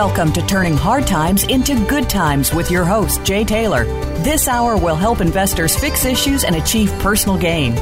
[0.00, 3.84] Welcome to Turning Hard Times into Good Times with your host, Jay Taylor.
[4.22, 7.74] This hour will help investors fix issues and achieve personal gain.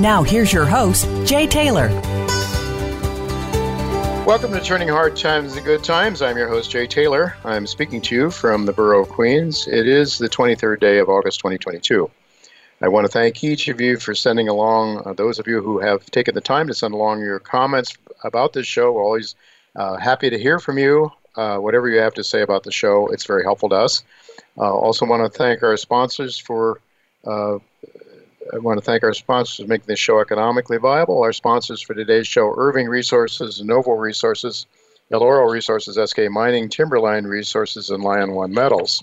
[0.00, 1.88] Now, here's your host, Jay Taylor.
[4.24, 6.22] Welcome to Turning Hard Times into Good Times.
[6.22, 7.36] I'm your host, Jay Taylor.
[7.44, 9.68] I'm speaking to you from the borough of Queens.
[9.68, 12.10] It is the 23rd day of August 2022.
[12.80, 15.80] I want to thank each of you for sending along, uh, those of you who
[15.80, 18.92] have taken the time to send along your comments about this show.
[18.92, 19.34] We're always
[19.74, 21.12] uh, happy to hear from you.
[21.36, 24.02] Uh, whatever you have to say about the show, it's very helpful to us.
[24.58, 26.80] Uh, also, want to thank our sponsors for.
[27.26, 27.58] Uh,
[28.54, 31.20] I want to thank our sponsors for making this show economically viable.
[31.22, 34.66] Our sponsors for today's show: Irving Resources, Novo Resources,
[35.12, 39.02] Eloro Resources, SK Mining, Timberline Resources, and Lion One Metals.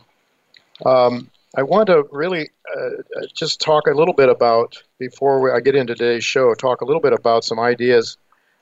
[0.86, 5.76] Um, I want to really uh, just talk a little bit about before I get
[5.76, 6.54] into today's show.
[6.56, 8.18] Talk a little bit about some ideas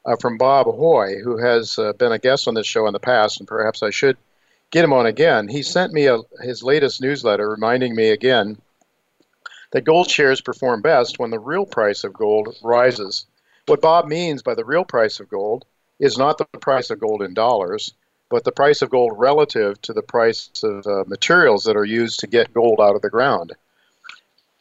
[0.05, 2.99] uh, from Bob Hoye, who has uh, been a guest on this show in the
[2.99, 4.17] past, and perhaps I should
[4.71, 5.47] get him on again.
[5.47, 8.57] He sent me a, his latest newsletter reminding me again
[9.71, 13.25] that gold shares perform best when the real price of gold rises.
[13.67, 15.65] What Bob means by the real price of gold
[15.99, 17.93] is not the price of gold in dollars,
[18.29, 22.19] but the price of gold relative to the price of uh, materials that are used
[22.21, 23.53] to get gold out of the ground.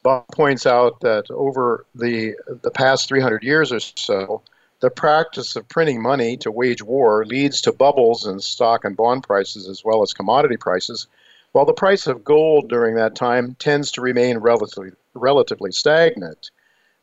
[0.03, 4.43] Bob points out that over the, the past 300 years or so,
[4.81, 9.23] the practice of printing money to wage war leads to bubbles in stock and bond
[9.23, 11.07] prices as well as commodity prices,
[11.53, 16.51] while the price of gold during that time tends to remain relatively, relatively stagnant.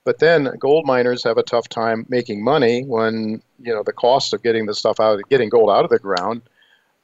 [0.06, 4.34] But then gold miners have a tough time making money when you know the cost
[4.34, 6.42] of getting the stuff out, getting gold out of the ground,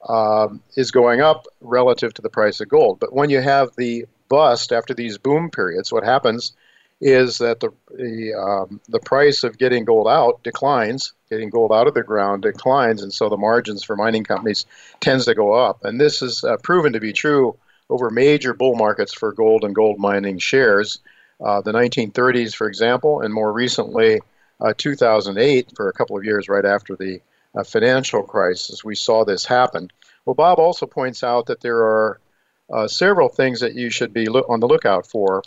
[0.07, 2.99] um, is going up relative to the price of gold.
[2.99, 6.53] But when you have the bust after these boom periods, what happens
[7.01, 11.87] is that the the, um, the price of getting gold out declines, getting gold out
[11.87, 14.65] of the ground declines, and so the margins for mining companies
[14.99, 15.83] tends to go up.
[15.83, 17.57] And this is uh, proven to be true
[17.89, 20.99] over major bull markets for gold and gold mining shares.
[21.43, 24.21] Uh, the 1930s, for example, and more recently,
[24.61, 27.19] uh, 2008, for a couple of years right after the
[27.55, 29.89] uh, financial crisis, we saw this happen.
[30.25, 32.19] Well, Bob also points out that there are
[32.71, 35.43] uh, several things that you should be lo- on the lookout for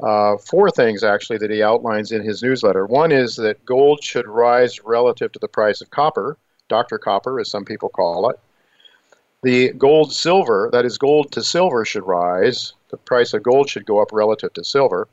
[0.00, 2.86] uh, four things actually that he outlines in his newsletter.
[2.86, 6.36] One is that gold should rise relative to the price of copper,
[6.68, 6.98] Dr.
[6.98, 8.38] Copper, as some people call it.
[9.42, 12.72] The gold silver, that is, gold to silver, should rise.
[12.90, 15.08] The price of gold should go up relative to silver.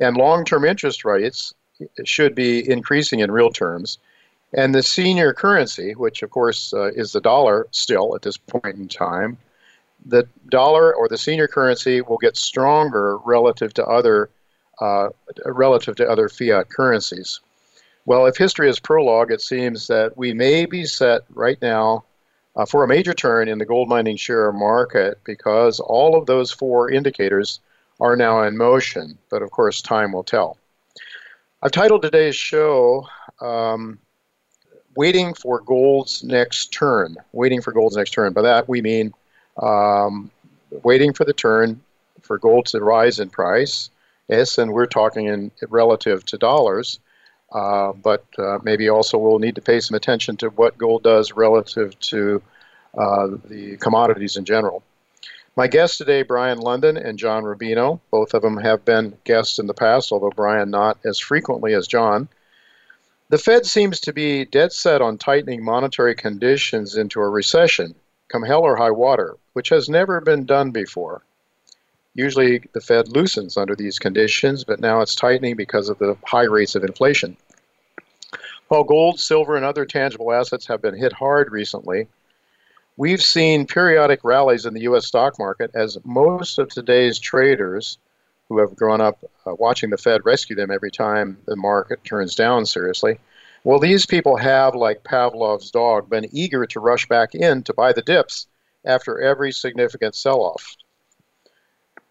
[0.00, 1.52] And long term interest rates
[2.04, 3.98] should be increasing in real terms.
[4.52, 8.76] And the senior currency, which of course uh, is the dollar still at this point
[8.76, 9.36] in time,
[10.04, 14.30] the dollar or the senior currency will get stronger relative to other
[14.80, 15.08] uh,
[15.46, 17.40] relative to other fiat currencies.
[18.06, 22.04] Well, if history is prologue, it seems that we may be set right now
[22.56, 26.50] uh, for a major turn in the gold mining share market because all of those
[26.50, 27.60] four indicators
[28.00, 29.16] are now in motion.
[29.30, 30.58] But of course, time will tell.
[31.62, 33.08] I've titled today's show
[33.40, 33.98] um,
[34.96, 37.16] Waiting for Gold's Next Turn.
[37.32, 38.32] Waiting for Gold's Next Turn.
[38.32, 39.14] By that, we mean
[39.60, 40.30] um,
[40.82, 41.80] waiting for the turn
[42.22, 43.90] for gold to rise in price.
[44.28, 46.98] Yes, and we're talking in relative to dollars,
[47.52, 51.32] uh, but uh, maybe also we'll need to pay some attention to what gold does
[51.32, 52.42] relative to
[52.96, 54.82] uh, the commodities in general.
[55.56, 58.00] My guests today, Brien Lundin and John Rubino.
[58.10, 61.86] Both of them have been guests in the past, although Brien not as frequently as
[61.86, 62.28] John.
[63.28, 67.94] The Fed seems to be dead set on tightening monetary conditions into a recession,
[68.28, 71.22] come hell or high water which has never been done before.
[72.14, 76.44] Usually the Fed loosens under these conditions, but now it's tightening because of the high
[76.44, 77.36] rates of inflation.
[78.68, 82.08] While gold, silver, and other tangible assets have been hit hard recently,
[82.96, 85.06] we've seen periodic rallies in the U.S.
[85.06, 87.98] stock market as most of today's traders
[88.48, 92.34] who have grown up uh, watching the Fed rescue them every time the market turns
[92.34, 93.18] down seriously.
[93.64, 97.94] Well, these people have, like Pavlov's dog, been eager to rush back in to buy
[97.94, 98.46] the dips
[98.84, 100.76] after every significant sell off.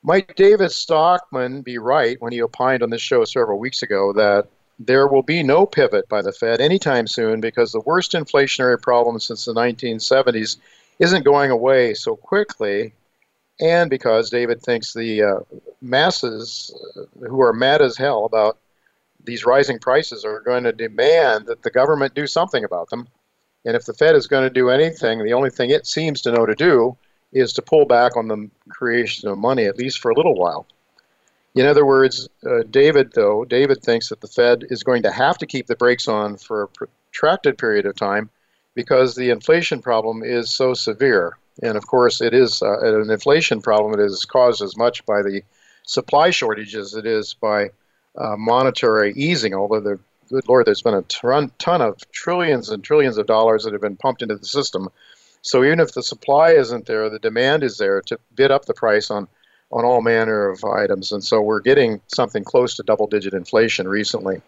[0.01, 4.47] Might David Stockman be right when he opined on this show several weeks ago that
[4.79, 9.19] there will be no pivot by the Fed anytime soon because the worst inflationary problem
[9.19, 10.57] since the 1970s
[11.00, 12.94] isn't going away so quickly,
[13.61, 15.39] and because David thinks the uh,
[15.81, 18.57] masses uh, who are mad as hell about
[19.24, 23.08] these rising prices are going to demand that the government do something about them.
[23.66, 26.31] And if the Fed is going to do anything, the only thing it seems to
[26.31, 26.98] know to do
[27.31, 30.68] is to pull back on the creation of money, at least for a little while.
[31.56, 35.38] In other words, uh, David, though, David thinks that the Fed is going to have
[35.38, 38.30] to keep the brakes on for a protracted period of time
[38.75, 41.38] because the inflation problem is so severe.
[41.62, 43.92] And of course, it is uh, an inflation problem.
[43.92, 45.44] that is caused as much by the
[45.86, 47.70] supply shortage as it is by
[48.18, 50.00] uh, monetary easing, although the
[50.30, 53.81] good Lord, there's been a ton, ton of trillions and trillions of dollars that have
[53.81, 54.89] been pumped into the system.
[55.42, 58.74] So even if the supply isn't there, the demand is there to bid up the
[58.74, 59.27] price on,
[59.71, 61.12] on all manner of items.
[61.12, 64.42] And so we're getting something close to double digit inflation recently.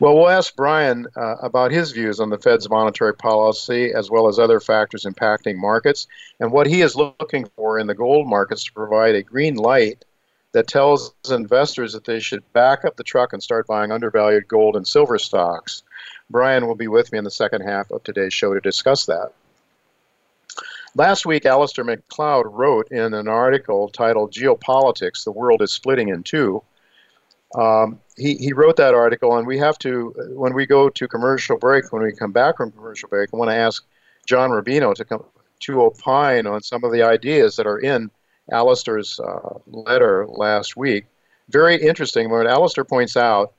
[0.00, 4.26] Well, we'll ask Brien uh, about his views on the Fed's monetary policy as well
[4.26, 6.08] as other factors impacting markets
[6.40, 10.04] and what he is looking for in the gold markets to provide a green light
[10.52, 14.76] that tells investors that they should back up the truck and start buying undervalued gold
[14.76, 15.82] and silver stocks.
[16.30, 19.32] Brien will be with me in the second half of today's show to discuss that.
[20.94, 26.22] Last week, Alasdair Macleod wrote in an article titled Geopolitics The World is Splitting in
[26.22, 26.62] Two.
[27.54, 31.56] Um, he, he wrote that article, and we have to, when we go to commercial
[31.56, 33.84] break, when we come back from commercial break, I want to ask
[34.26, 35.24] John Rubino to come
[35.60, 38.10] to opine on some of the ideas that are in
[38.50, 41.06] Alasdair's uh, letter last week.
[41.48, 43.52] Very interesting when Alasdair points out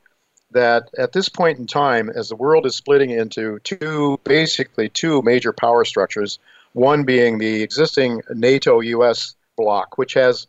[0.51, 5.21] that at this point in time, as the world is splitting into two, basically two
[5.24, 6.39] major power structures,
[6.74, 10.47] one being the existing NATO US bloc, which has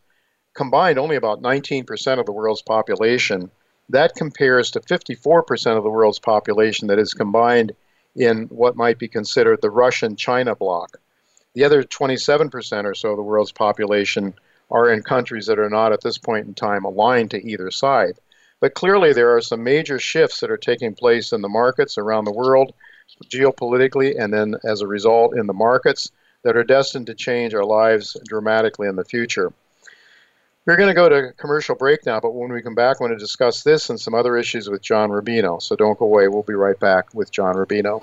[0.54, 3.50] combined only about 19% of the world's population.
[3.88, 7.72] That compares to 54% of the world's population that is combined
[8.16, 10.98] in what might be considered the Russian China bloc.
[11.54, 14.34] The other 27% or so of the world's population
[14.70, 18.18] are in countries that are not at this point in time aligned to either side.
[18.60, 22.24] But clearly, there are some major shifts that are taking place in the markets around
[22.24, 22.72] the world,
[23.26, 26.10] geopolitically, and then as a result in the markets
[26.42, 29.52] that are destined to change our lives dramatically in the future.
[30.66, 33.12] We're going to go to commercial break now, but when we come back, I want
[33.12, 35.60] to discuss this and some other issues with John Rubino.
[35.60, 36.28] So don't go away.
[36.28, 38.02] We'll be right back with John Rubino.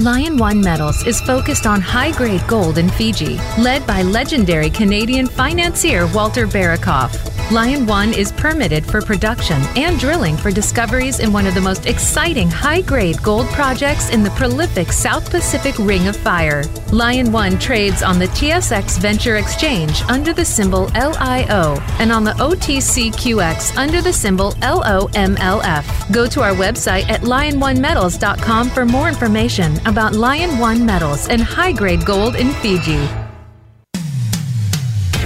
[0.00, 5.26] Lion One Metals is focused on high grade gold in Fiji, led by legendary Canadian
[5.26, 7.30] financier Walter Berukoff.
[7.50, 11.84] Lion One is permitted for production and drilling for discoveries in one of the most
[11.84, 16.62] exciting high grade gold projects in the prolific South Pacific Ring of Fire.
[16.92, 22.32] Lion One trades on the TSX Venture Exchange under the symbol LIO and on the
[22.34, 26.12] OTCQX under the symbol LOMLF.
[26.12, 31.72] Go to our website at liononemetals.com for more information about Lion One metals and high
[31.72, 32.96] grade gold in Fiji.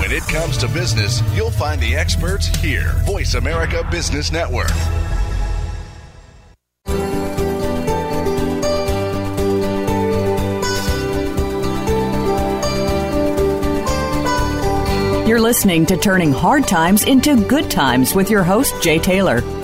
[0.01, 2.95] When it comes to business, you'll find the experts here.
[3.05, 4.71] Voice America Business Network.
[15.29, 19.41] You're listening to Turning Hard Times into Good Times with your host, Jay Taylor.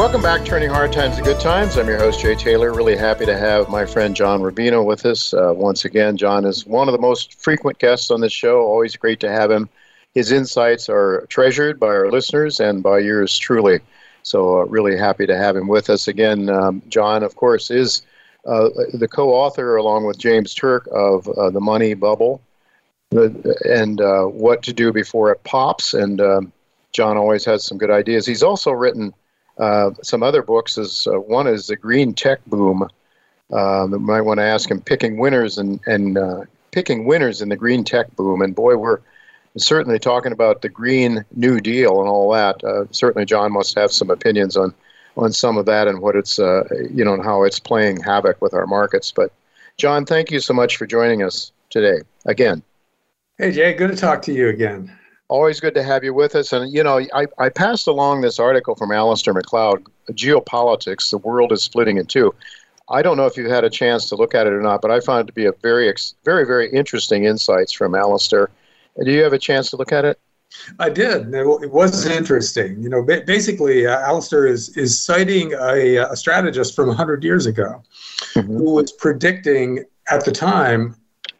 [0.00, 1.76] Welcome back, Turning Hard Times to Good Times.
[1.76, 2.72] I'm your host, Jay Taylor.
[2.72, 6.16] Really happy to have my friend John Rubino with us uh, once again.
[6.16, 8.62] John is one of the most frequent guests on this show.
[8.62, 9.68] Always great to have him.
[10.14, 13.80] His insights are treasured by our listeners and by yours truly.
[14.22, 16.48] So, uh, really happy to have him with us again.
[16.48, 18.00] Um, John, of course, is
[18.46, 22.40] uh, the co author, along with James Turk, of uh, The Money Bubble
[23.12, 25.92] and uh, What to Do Before It Pops.
[25.92, 26.52] And um,
[26.92, 28.24] John always has some good ideas.
[28.24, 29.12] He's also written
[29.60, 30.78] uh, some other books.
[30.78, 32.88] Is uh, one is the Green Tech Boom.
[33.52, 37.48] Um, you might want to ask him picking winners and and uh, picking winners in
[37.48, 38.42] the green tech boom.
[38.42, 39.00] And boy, we're
[39.56, 42.62] certainly talking about the Green New Deal and all that.
[42.62, 44.74] Uh, certainly, John must have some opinions on
[45.16, 48.40] on some of that and what it's uh, you know and how it's playing havoc
[48.40, 49.12] with our markets.
[49.12, 49.32] But
[49.76, 52.62] John, thank you so much for joining us today again.
[53.38, 54.96] Hey Jay, good to talk to you again.
[55.30, 56.52] Always good to have you with us.
[56.52, 61.52] And you know, I, I passed along this article from Alasdair Macleod, Geopolitics: The World
[61.52, 62.34] is Splitting in Two.
[62.88, 64.90] I don't know if you've had a chance to look at it or not, but
[64.90, 65.94] I found it to be a very,
[66.24, 68.48] very, very interesting insights from Alasdair.
[69.04, 70.18] Do you have a chance to look at it?
[70.80, 71.32] I did.
[71.32, 72.82] It was interesting.
[72.82, 77.84] You know, basically, uh, Alasdair is is citing a, a strategist from 100 years ago
[78.34, 78.52] mm-hmm.
[78.56, 80.96] who was predicting at the time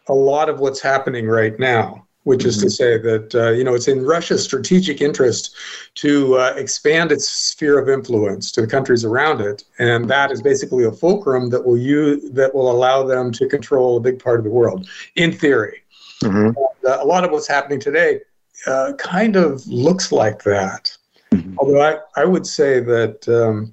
[0.07, 2.71] a lot of what's happening right now which is to mm-hmm.
[2.71, 5.55] say that uh, you know it's in Russia's strategic interest
[5.97, 10.43] to uh, expand its sphere of influence to the countries around it, and that is
[10.43, 14.39] basically a fulcrum that will use that will allow them to control a big part
[14.39, 15.83] of the world, in theory.
[16.23, 16.47] Mm-hmm.
[16.47, 18.21] And, uh, a lot of what's happening today
[18.67, 20.97] uh, kind of looks like that.
[21.33, 21.57] Mm-hmm.
[21.59, 23.73] Although I, I would say that um,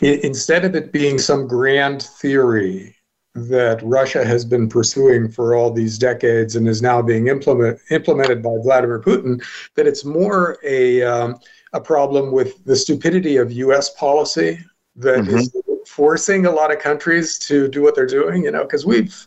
[0.00, 2.96] instead of it being some grand theory
[3.34, 8.42] that Russia has been pursuing for all these decades and is now being implement, implemented
[8.42, 9.42] by Vladimir Putin,
[9.74, 11.38] that it's more a, um,
[11.72, 14.58] a problem with the stupidity of US policy
[14.96, 15.36] that mm-hmm.
[15.36, 15.50] is
[15.86, 19.26] forcing a lot of countries to do what they're doing, you know, because we've,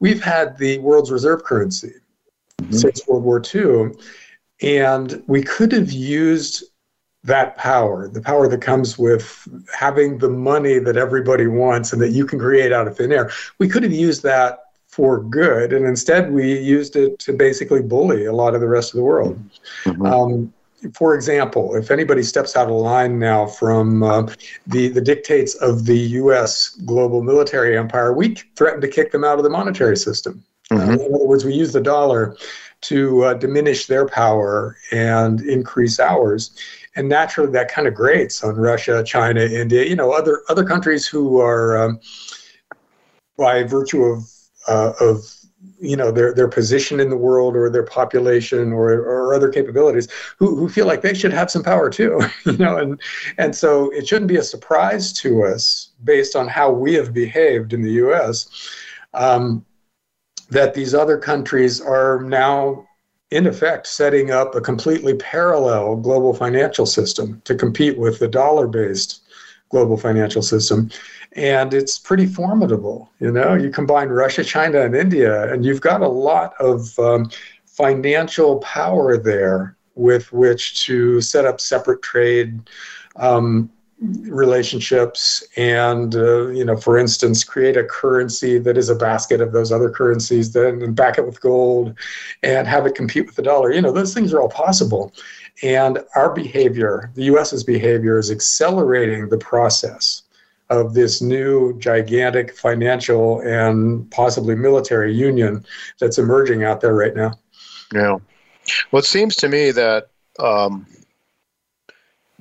[0.00, 1.92] we've had the world's reserve currency
[2.60, 2.72] mm-hmm.
[2.72, 3.92] since World War II.
[4.62, 6.64] And we could have used
[7.24, 12.10] that power, the power that comes with having the money that everybody wants and that
[12.10, 13.30] you can create out of thin air.
[13.58, 18.26] We could have used that for good, and instead we used it to basically bully
[18.26, 19.40] a lot of the rest of the world.
[19.84, 20.06] Mm-hmm.
[20.06, 20.52] Um,
[20.92, 24.30] for example, if anybody steps out of line now from uh,
[24.66, 29.38] the, the dictates of the US global military empire, we threaten to kick them out
[29.38, 30.44] of the monetary system.
[30.70, 30.90] Mm-hmm.
[30.90, 32.36] Uh, in other words, we use the dollar
[32.82, 36.54] to uh, diminish their power and increase ours
[36.96, 41.06] and naturally that kind of grates on Russia, China, India, you know, other other countries
[41.06, 42.00] who are, um,
[43.36, 44.30] by virtue of
[44.68, 45.24] uh, of
[45.80, 50.08] you know their their position in the world or their population or or other capabilities,
[50.38, 53.00] who who feel like they should have some power too, you know, and
[53.38, 57.72] and so it shouldn't be a surprise to us based on how we have behaved
[57.72, 58.48] in the U.S.
[59.14, 59.64] Um,
[60.50, 62.86] that these other countries are now
[63.34, 68.68] in effect, setting up a completely parallel global financial system to compete with the dollar
[68.68, 69.22] based
[69.70, 70.88] global financial system.
[71.32, 73.10] And it's pretty formidable.
[73.18, 77.28] You know, you combine Russia, China, and India, and you've got a lot of um,
[77.66, 82.70] financial power there with which to set up separate trade
[83.16, 83.68] um,
[84.00, 89.52] relationships and uh, you know for instance create a currency that is a basket of
[89.52, 91.96] those other currencies then back it with gold
[92.42, 93.72] and have it compete with the dollar.
[93.72, 95.12] You know those things are all possible.
[95.62, 100.22] And our behavior the us's behavior is accelerating the process
[100.70, 105.64] of this new gigantic financial and possibly military union
[106.00, 107.32] that's emerging out there right now.
[107.92, 108.18] Yeah.
[108.90, 110.08] Well it seems to me that
[110.40, 110.86] um,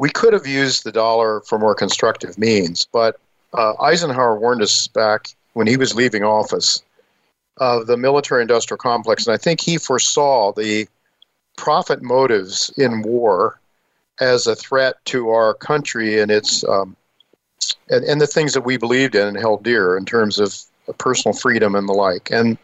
[0.04, 3.22] we could have used the dollar for more constructive means, but
[3.54, 6.84] uh, Eisenhower warned us back when he was leaving office
[7.56, 10.90] of the military industrial complex, and I think he foresaw the
[11.56, 13.62] profit motives in war
[14.20, 16.98] as a threat to our country and its um,
[17.90, 20.54] and, and the things that we believed in and held dear in terms of
[20.98, 22.30] personal freedom and the like.
[22.30, 22.58] And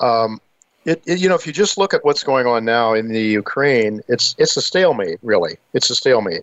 [0.00, 0.40] um,
[0.84, 3.20] it, it, you know, if you just look at what's going on now in the
[3.20, 5.58] Ukraine, it's it's a stalemate, really.
[5.74, 6.42] It's a stalemate.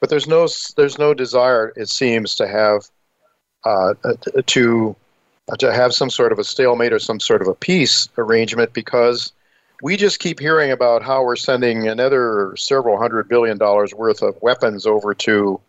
[0.00, 2.88] But there's no there's no desire, it seems, to have
[3.64, 3.94] uh,
[4.46, 4.96] to
[5.58, 9.32] to have some sort of a stalemate or some sort of a peace arrangement because
[9.82, 14.40] we just keep hearing about how we're sending another several hundred billion dollars worth of
[14.40, 15.60] weapons over to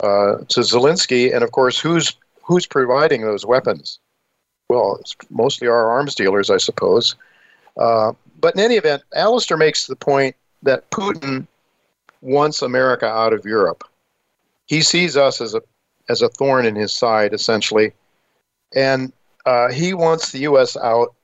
[0.00, 3.98] uh, to Zelensky, and of course, who's who's providing those weapons?
[4.70, 7.16] Well, it's mostly our arms dealers, I suppose.
[7.76, 11.48] Uh, but in any event, Alasdair makes the point that Putin
[12.20, 13.82] wants America out of Europe.
[14.66, 15.62] He sees us as a
[16.08, 17.92] as a thorn in his side, essentially,
[18.72, 19.12] and
[19.44, 20.76] uh, he wants the U.S.
[20.76, 21.16] out.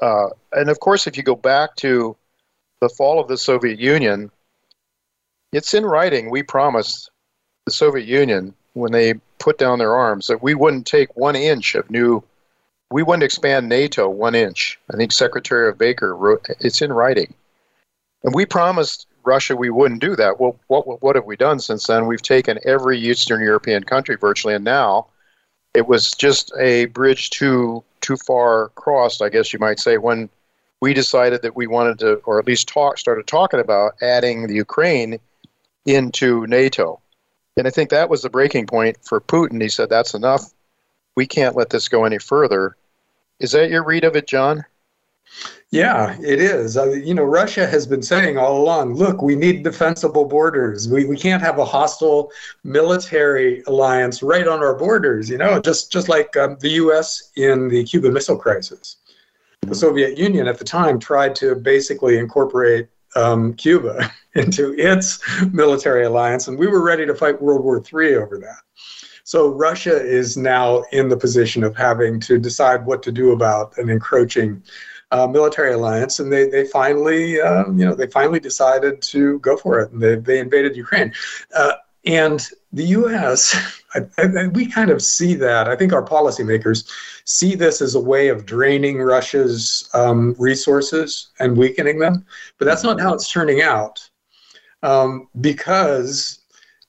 [0.00, 2.16] Uh, and of course, if you go back to
[2.80, 4.30] the fall of the Soviet Union,
[5.52, 6.30] it's in writing.
[6.30, 7.10] We promised
[7.66, 11.74] the Soviet Union when they put down their arms that we wouldn't take one inch
[11.74, 12.22] of new
[12.94, 14.78] we wouldn't expand NATO one inch.
[14.88, 17.34] I think Secretary of Baker wrote it's in writing.
[18.22, 20.38] And we promised Russia we wouldn't do that.
[20.38, 22.06] Well, what what have we done since then?
[22.06, 25.08] We've taken every Eastern European country virtually, and now
[25.74, 30.30] it was just a bridge too too far crossed, I guess you might say, when
[30.80, 34.54] we decided that we wanted to, or at least talk, started talking about adding the
[34.54, 35.18] Ukraine
[35.84, 37.00] into NATO.
[37.56, 39.60] And I think that was the breaking point for Putin.
[39.60, 40.44] He said, "That's enough.
[41.16, 42.76] We can't let this go any further."
[43.40, 44.64] Is that your read of it, John?
[45.70, 46.76] Yeah, it is.
[46.76, 50.88] Uh, you know, Russia has been saying all along look, we need defensible borders.
[50.88, 52.30] We, we can't have a hostile
[52.62, 57.68] military alliance right on our borders, you know, just, just like um, the US in
[57.68, 58.98] the Cuban Missile Crisis.
[59.62, 65.20] The Soviet Union at the time tried to basically incorporate um, Cuba into its
[65.52, 68.58] military alliance, and we were ready to fight World War III over that.
[69.24, 73.76] So Russia is now in the position of having to decide what to do about
[73.78, 74.62] an encroaching
[75.10, 79.56] uh, military alliance, and they they finally uh, you know they finally decided to go
[79.56, 81.12] for it, and they they invaded Ukraine.
[81.56, 81.72] Uh,
[82.06, 83.56] and the U.S.,
[83.94, 85.68] I, I, we kind of see that.
[85.68, 86.86] I think our policymakers
[87.24, 92.26] see this as a way of draining Russia's um, resources and weakening them,
[92.58, 94.06] but that's not how it's turning out.
[94.82, 96.40] Um, because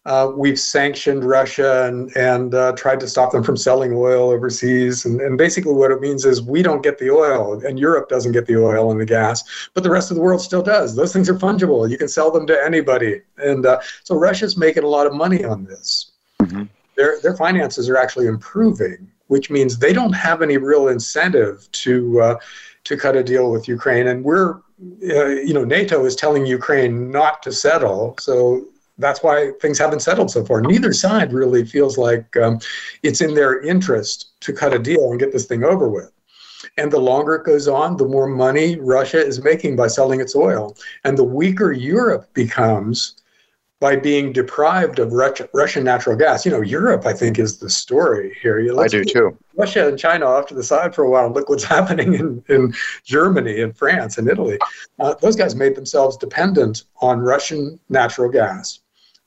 [0.06, 5.06] uh, we've sanctioned Russia and, and uh, tried to stop them from selling oil overseas.
[5.06, 8.32] And, and basically, what it means is we don't get the oil, and Europe doesn't
[8.32, 10.96] get the oil and the gas, but the rest of the world still does.
[10.96, 11.90] Those things are fungible.
[11.90, 13.22] You can sell them to anybody.
[13.38, 16.12] And uh, so Russia's making a lot of money on this.
[16.40, 16.64] Mm-hmm.
[16.98, 22.22] Their, their finances are actually improving, which means they don't have any real incentive to,
[22.22, 22.36] uh,
[22.84, 24.08] to cut a deal with Ukraine.
[24.08, 24.58] And we're,
[25.10, 28.16] uh, you know, NATO is telling Ukraine not to settle.
[28.20, 28.68] So
[28.98, 30.62] that's why things haven't settled so far.
[30.62, 32.60] Neither side really feels like um,
[33.04, 36.12] it's in their interest to cut a deal and get this thing over with.
[36.78, 40.36] And the longer it goes on, the more money Russia is making by selling its
[40.36, 40.76] oil.
[41.04, 43.16] And the weaker Europe becomes
[43.82, 46.46] by being deprived of Russian natural gas.
[46.46, 48.60] You know, Europe, I think, is the story here.
[48.60, 49.38] You I do too.
[49.58, 51.30] Russia and China off to the side for a while.
[51.30, 52.74] Look what's happening in, in
[53.04, 54.58] Germany and France and Italy.
[55.00, 58.80] Uh, those guys made themselves dependent on Russian natural gas.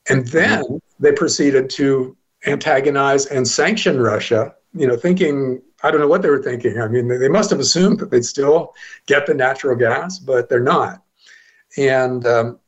[0.07, 2.15] And then they proceeded to
[2.47, 6.79] antagonize and sanction Russia, you know, thinking, I don't know what they were thinking.
[6.81, 8.73] I mean, they must have assumed that they'd still
[9.07, 11.03] get the natural gas, but they're not.
[11.77, 12.59] And, um,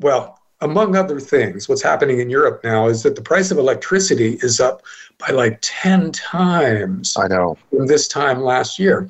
[0.00, 4.38] well, among other things, what's happening in Europe now is that the price of electricity
[4.42, 4.82] is up
[5.18, 7.16] by like 10 times.
[7.16, 7.56] I know.
[7.70, 9.08] From this time last year.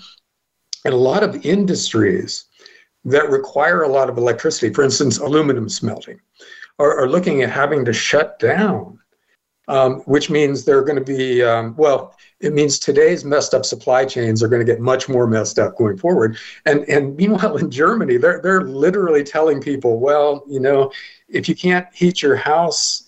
[0.84, 2.46] And a lot of industries
[3.04, 6.20] that require a lot of electricity, for instance, aluminum smelting,
[6.78, 8.98] are, are looking at having to shut down,
[9.68, 14.04] um, which means they're going to be, um, well, it means today's messed up supply
[14.04, 16.36] chains are going to get much more messed up going forward.
[16.66, 20.92] And, and meanwhile, in Germany, they're, they're literally telling people, well, you know,
[21.28, 23.04] if you can't heat your house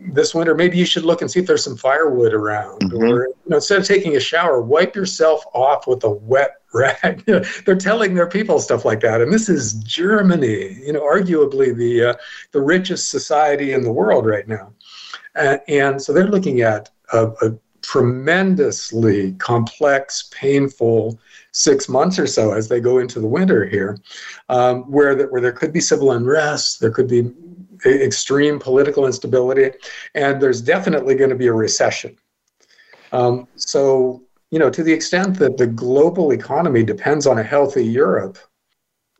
[0.00, 2.80] this winter, maybe you should look and see if there's some firewood around.
[2.82, 3.02] Mm-hmm.
[3.02, 7.24] Or you know, instead of taking a shower, wipe yourself off with a wet rag.
[7.26, 9.20] They're telling their people stuff like that.
[9.20, 12.14] And this is Germany, you know, arguably the uh,
[12.52, 14.72] the richest society in the world right now.
[15.36, 21.18] Uh, and so they're looking at a, a tremendously complex, painful
[21.52, 23.98] six months or so as they go into the winter here,
[24.48, 27.32] um, where, the, where there could be civil unrest, there could be
[27.86, 29.70] extreme political instability,
[30.14, 32.16] and there's definitely going to be a recession.
[33.12, 37.84] Um, so, you know, to the extent that the global economy depends on a healthy
[37.84, 38.38] Europe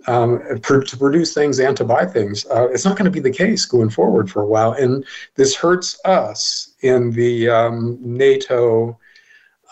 [0.06, 3.20] um, for, to produce things and to buy things, uh, it's not going to be
[3.20, 4.72] the case going forward for a while.
[4.72, 8.98] And this hurts us in the um, NATO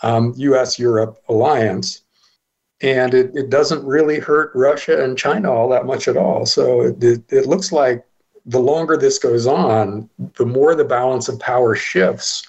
[0.03, 2.01] US um, Europe alliance.
[2.81, 6.45] And it, it doesn't really hurt Russia and China all that much at all.
[6.45, 8.05] So it, it, it looks like
[8.49, 12.45] the longer this goes on, the more the balance of power shifts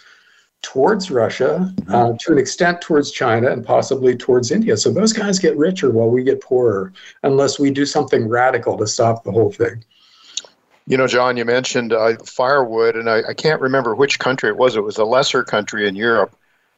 [0.63, 4.77] towards Russia, uh, to an extent towards China, and possibly towards India.
[4.77, 8.87] So those guys get richer while we get poorer, unless we do something radical to
[8.87, 9.85] stop the whole thing.
[10.87, 14.57] You know, John, you mentioned uh, firewood, and I, I can't remember which country it
[14.57, 14.77] was.
[14.77, 16.35] It was a lesser country in Europe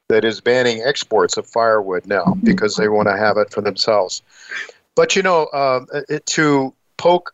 [0.08, 4.22] that is banning exports of firewood now because they want to have it for themselves.
[4.96, 7.32] But you know, uh, it, to poke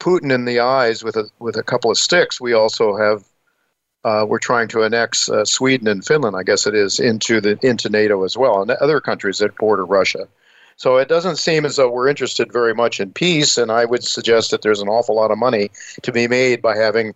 [0.00, 3.24] Putin in the eyes with a with a couple of sticks, we also have
[4.04, 7.58] uh, we're trying to annex uh, Sweden and Finland, I guess it is, into the
[7.62, 10.28] into NATO as well, and other countries that border Russia.
[10.76, 14.04] So it doesn't seem as though we're interested very much in peace, and I would
[14.04, 15.70] suggest that there's an awful lot of money
[16.02, 17.14] to be made by having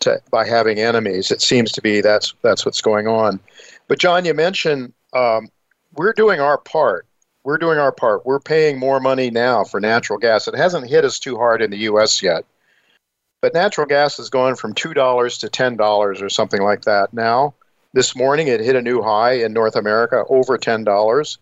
[0.00, 1.30] to, by having enemies.
[1.30, 3.38] It seems to be that's that's what's going on.
[3.86, 5.48] But John, you mentioned um,
[5.94, 7.06] we're doing our part
[7.44, 8.26] we're doing our part.
[8.26, 10.46] We're paying more money now for natural gas.
[10.46, 12.22] It hasn't hit us too hard in the U.S.
[12.22, 12.44] yet,
[13.40, 17.54] But natural gas has gone from $2 to $10 or something like that now.
[17.92, 21.38] This morning it hit a new high in North America, over $10.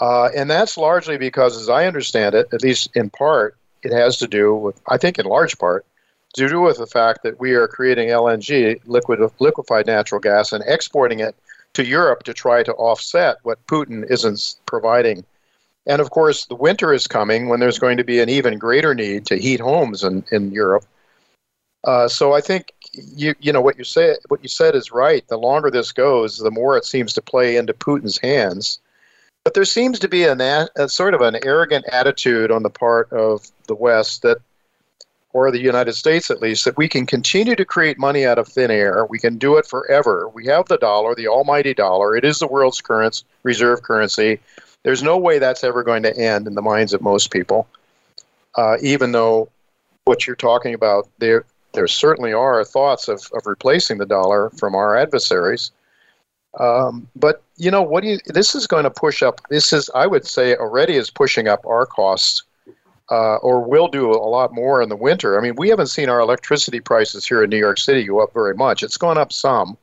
[0.00, 4.16] Uh, and that's largely because, as I understand it, at least in part, it has
[4.18, 7.68] to do with, I think in large part—due to with the fact that we are
[7.68, 11.34] creating LNG, liquid liquefied natural gas, and exporting it
[11.74, 15.24] to Europe to try to offset what Putin isn't providing.
[15.86, 18.94] And of course, the winter is coming when there's going to be an even greater
[18.94, 20.84] need to heat homes in, in Europe.
[21.84, 25.26] Uh, so I think you you know what you say what you said is right.
[25.28, 28.80] The longer this goes, the more it seems to play into Putin's hands.
[29.44, 33.10] But there seems to be a, a sort of an arrogant attitude on the part
[33.12, 34.38] of the West that
[35.38, 38.48] or the United States at least, that we can continue to create money out of
[38.48, 39.06] thin air.
[39.06, 40.28] We can do it forever.
[40.28, 42.16] We have the dollar, the almighty dollar.
[42.16, 44.40] It is the world's current reserve currency.
[44.82, 47.68] There's no way that's ever going to end in the minds of most people.
[48.56, 49.48] Uh, even though
[50.06, 54.74] what you're talking about, there there certainly are thoughts of, of replacing the dollar from
[54.74, 55.70] our adversaries.
[56.58, 58.02] Um, but you know what?
[58.02, 59.40] You, this is going to push up.
[59.50, 62.42] This is, I would say, already is pushing up our costs
[63.10, 65.38] uh, or will do a lot more in the winter.
[65.38, 68.32] I mean, we haven't seen our electricity prices here in New York City go up
[68.34, 68.82] very much.
[68.82, 69.76] It's gone up some,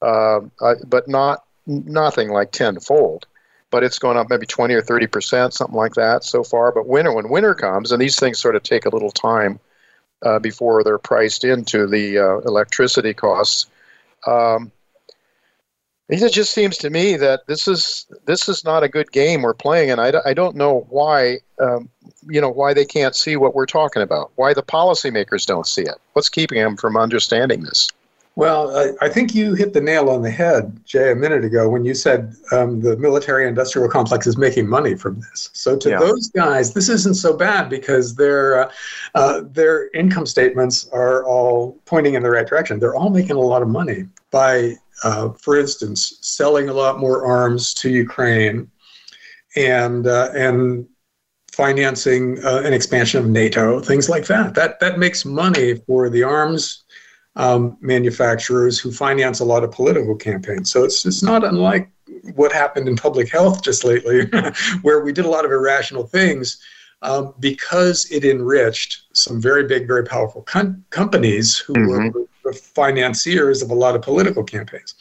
[0.00, 0.40] uh,
[0.86, 3.26] but not nothing like tenfold.
[3.70, 6.72] But it's gone up maybe 20 or 30 percent, something like that so far.
[6.72, 9.58] But winter, when winter comes, and these things sort of take a little time
[10.22, 13.66] uh, before they're priced into the uh, electricity costs.
[14.26, 14.70] Um,
[16.20, 19.54] it just seems to me that this is this is not a good game we're
[19.54, 21.88] playing, and I, I don't know why um,
[22.28, 24.32] you know why they can't see what we're talking about.
[24.34, 25.96] Why the policymakers don't see it?
[26.12, 27.88] What's keeping them from understanding this?
[28.34, 31.68] Well, I, I think you hit the nail on the head, Jay, a minute ago
[31.68, 35.50] when you said um, the military-industrial complex is making money from this.
[35.52, 35.98] So to yeah.
[35.98, 38.72] those guys, this isn't so bad because their uh,
[39.14, 42.80] uh, their income statements are all pointing in the right direction.
[42.80, 47.24] They're all making a lot of money by uh, for instance, selling a lot more
[47.24, 48.70] arms to Ukraine
[49.56, 50.86] and uh, and
[51.52, 54.54] financing uh, an expansion of NATO, things like that.
[54.54, 56.84] That that makes money for the arms
[57.36, 60.70] um, manufacturers who finance a lot of political campaigns.
[60.70, 61.90] So it's it's not unlike
[62.34, 64.26] what happened in public health just lately,
[64.82, 66.60] where we did a lot of irrational things.
[67.04, 72.10] Um, because it enriched some very big, very powerful com- companies who mm-hmm.
[72.10, 74.94] were the financiers of a lot of political campaigns.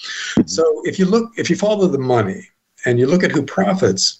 [0.47, 2.47] So if you look, if you follow the money
[2.85, 4.17] and you look at who profits,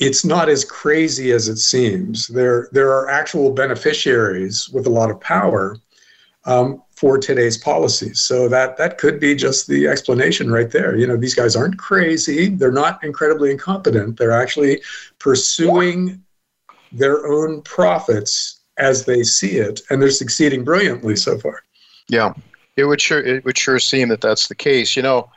[0.00, 2.26] it's not as crazy as it seems.
[2.28, 5.78] There, there are actual beneficiaries with a lot of power
[6.44, 8.20] um, for today's policies.
[8.20, 10.96] So that that could be just the explanation right there.
[10.96, 12.48] You know, these guys aren't crazy.
[12.48, 14.18] They're not incredibly incompetent.
[14.18, 14.82] They're actually
[15.18, 16.22] pursuing
[16.94, 21.62] their own profits as they see it, and they're succeeding brilliantly so far.
[22.08, 22.34] Yeah.
[22.76, 24.96] It would sure it would sure seem that that's the case.
[24.96, 25.30] You know,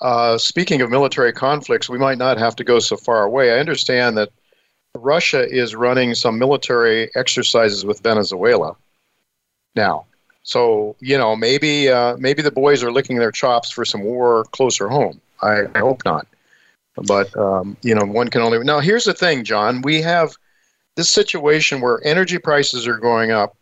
[0.00, 3.52] uh, speaking of military conflicts, we might not have to go so far away.
[3.52, 4.30] I understand that
[4.94, 8.76] Russia is running some military exercises with Venezuela
[9.74, 10.06] now.
[10.44, 14.44] So you know, maybe uh, maybe the boys are licking their chops for some war
[14.52, 15.20] closer home.
[15.42, 16.28] I, I hope not.
[16.96, 18.78] But um, you know, one can only now.
[18.78, 19.82] Here's the thing, John.
[19.82, 20.36] We have
[20.96, 23.56] this situation where energy prices are going up.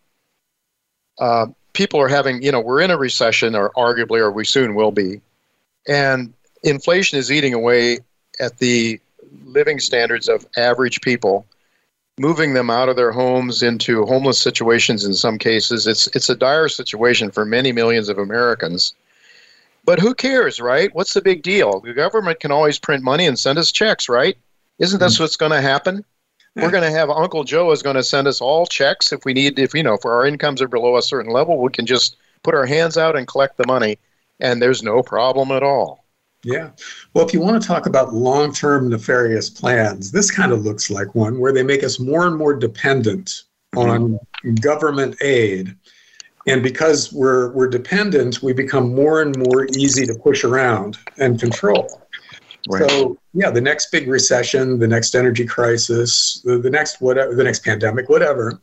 [1.19, 4.75] Uh, people are having, you know, we're in a recession, or arguably, or we soon
[4.75, 5.21] will be,
[5.89, 7.99] and inflation is eating away
[8.41, 9.01] at the
[9.45, 11.47] living standards of average people,
[12.19, 15.05] moving them out of their homes into homeless situations.
[15.05, 18.95] In some cases, it's it's a dire situation for many millions of Americans.
[19.85, 20.95] But who cares, right?
[20.95, 21.81] What's the big deal?
[21.81, 24.37] The government can always print money and send us checks, right?
[24.79, 25.25] Isn't this mm-hmm.
[25.25, 26.05] what's going to happen?
[26.57, 29.33] We're going to have Uncle Joe is going to send us all checks if we
[29.33, 32.17] need, if you know, if our incomes are below a certain level, we can just
[32.43, 33.99] put our hands out and collect the money,
[34.41, 36.05] and there's no problem at all.
[36.45, 36.71] Yeah.
[37.15, 40.91] Well, if you want to talk about long term nefarious plans, this kind of looks
[40.91, 43.45] like one where they make us more and more dependent
[43.77, 44.19] on
[44.61, 45.75] government aid.
[46.49, 51.39] And because we're, we're dependent, we become more and more easy to push around and
[51.39, 52.03] control.
[52.69, 52.91] Right.
[52.91, 57.45] So yeah, the next big recession, the next energy crisis, the, the next whatever, the
[57.45, 58.61] next pandemic, whatever,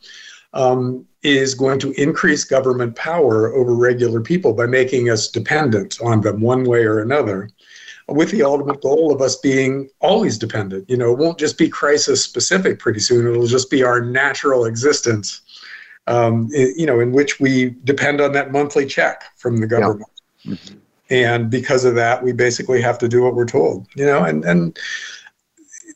[0.54, 6.22] um, is going to increase government power over regular people by making us dependent on
[6.22, 7.50] them one way or another,
[8.08, 10.88] with the ultimate goal of us being always dependent.
[10.90, 14.66] You know, it won't just be crisis specific pretty soon; it'll just be our natural
[14.66, 15.42] existence.
[16.08, 20.10] Um, you know, in which we depend on that monthly check from the government.
[20.42, 20.54] Yeah.
[20.54, 20.80] Mm-hmm
[21.10, 24.46] and because of that we basically have to do what we're told you know and
[24.46, 24.80] and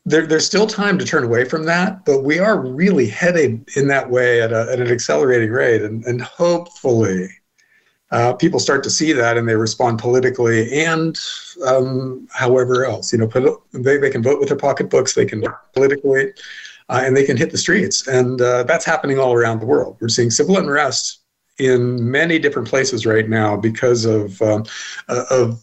[0.06, 3.88] there, there's still time to turn away from that, but we are really headed in
[3.88, 5.82] that way at, a, at an accelerating rate.
[5.82, 7.30] And, and hopefully,
[8.12, 11.18] uh, people start to see that and they respond politically and
[11.66, 13.12] um, however else.
[13.12, 16.32] You know, they, they can vote with their pocketbooks, they can politically,
[16.90, 18.08] uh, and they can hit the streets.
[18.08, 19.98] And uh, that's happening all around the world.
[20.00, 21.23] We're seeing civil unrest
[21.60, 24.66] in many different places right now because of, um,
[25.08, 25.62] uh, of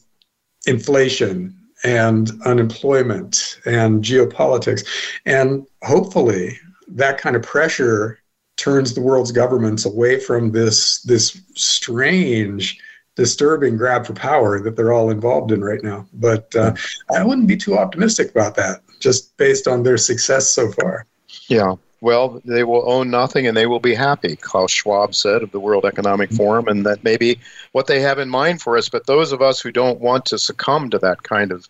[0.66, 4.86] inflation and unemployment and geopolitics.
[5.26, 8.18] And hopefully, that kind of pressure
[8.56, 12.78] turns the world's governments away from this, this strange,
[13.16, 16.06] disturbing grab for power that they're all involved in right now.
[16.12, 16.74] But uh,
[17.14, 21.06] I wouldn't be too optimistic about that, just based on their success so far.
[21.48, 21.76] Yeah.
[22.00, 25.60] Well, they will own nothing and they will be happy, Klaus Schwab said of the
[25.60, 27.38] World Economic Forum, and that may be
[27.72, 28.88] what they have in mind for us.
[28.88, 31.68] But those of us who don't want to succumb to that kind of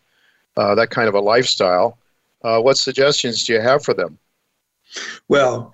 [0.57, 1.99] uh, that kind of a lifestyle,
[2.43, 4.19] uh, what suggestions do you have for them?
[5.29, 5.73] Well,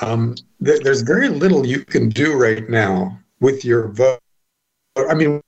[0.00, 4.20] um, th- there's very little you can do right now with your vote.
[4.96, 5.40] I mean,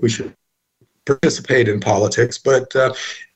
[0.00, 0.34] we should
[1.06, 2.94] participate in politics, but uh,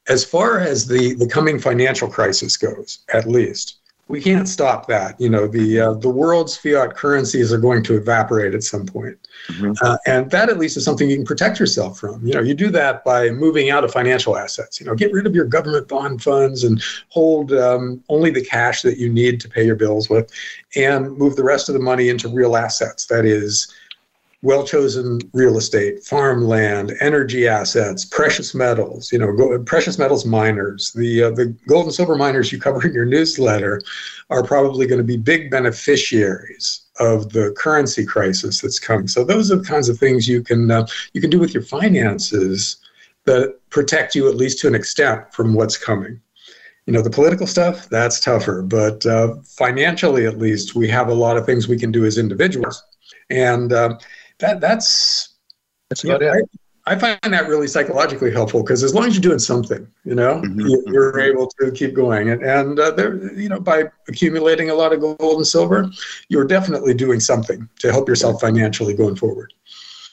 [0.09, 5.21] as far as the, the coming financial crisis goes, at least, we can't stop that.
[5.21, 9.19] You know, the uh, the world's fiat currencies are going to evaporate at some point,
[9.49, 9.73] mm-hmm.
[9.83, 12.25] uh, and that at least is something you can protect yourself from.
[12.25, 14.79] You know, you do that by moving out of financial assets.
[14.81, 18.83] You know, get rid of your government bond funds and hold um, only the cash
[18.83, 20.31] that you need to pay your bills with,
[20.77, 23.07] and move the rest of the money into real assets.
[23.07, 23.75] That is
[24.47, 30.93] well chosen real estate, farmland, energy assets, precious metals, you know, precious metals miners.
[30.93, 33.83] The, uh, the gold and silver miners you cover in your newsletter
[34.31, 39.09] are probably going to be big beneficiaries of the currency crisis that's coming.
[39.09, 41.65] So those are the kinds of things you can uh, you can do with your
[41.65, 42.77] finances
[43.25, 46.21] that protect you at least to an extent from what's coming.
[46.87, 51.15] You know, the political stuff that's tougher, but uh, financially at least we have a
[51.15, 52.81] lot of things we can do as individuals.
[53.29, 53.99] And uh,
[54.39, 55.35] that that's
[55.89, 56.33] that's about it.
[56.87, 60.15] I, I, find that really psychologically helpful because as long as you're doing something, you
[60.15, 60.61] know, mm-hmm.
[60.61, 61.21] you, are mm-hmm.
[61.21, 62.31] able to keep going.
[62.31, 65.91] And, and uh, there, you know, by accumulating a lot of gold and silver,
[66.29, 69.53] you're definitely doing something to help yourself financially going forward.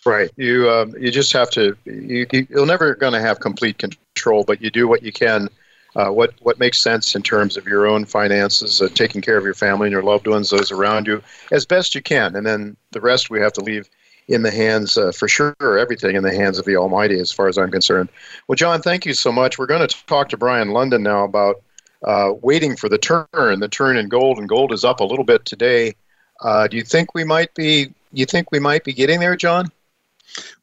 [0.05, 0.31] Right.
[0.35, 1.77] You um, you just have to.
[1.85, 5.49] You, you're never going to have complete control, but you do what you can.
[5.95, 9.45] Uh, what what makes sense in terms of your own finances, uh, taking care of
[9.45, 12.75] your family and your loved ones, those around you, as best you can, and then
[12.91, 13.87] the rest we have to leave
[14.27, 17.47] in the hands, uh, for sure, everything in the hands of the Almighty, as far
[17.47, 18.09] as I'm concerned.
[18.47, 19.57] Well, John, thank you so much.
[19.57, 21.61] We're going to talk to Brien Lundin now about
[22.03, 25.25] uh, waiting for the turn, the turn in gold, and gold is up a little
[25.25, 25.95] bit today.
[26.41, 27.93] Uh, do you think we might be?
[28.11, 29.71] You think we might be getting there, John?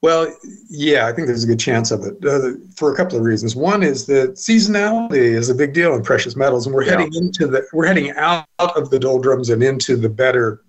[0.02, 0.34] Well,
[0.68, 3.54] yeah, I think there's a good chance of it uh, for a couple of reasons.
[3.54, 6.92] One is that seasonality is a big deal in precious metals, and we're yeah.
[6.92, 10.62] heading into the we're heading out of the doldrums and into the better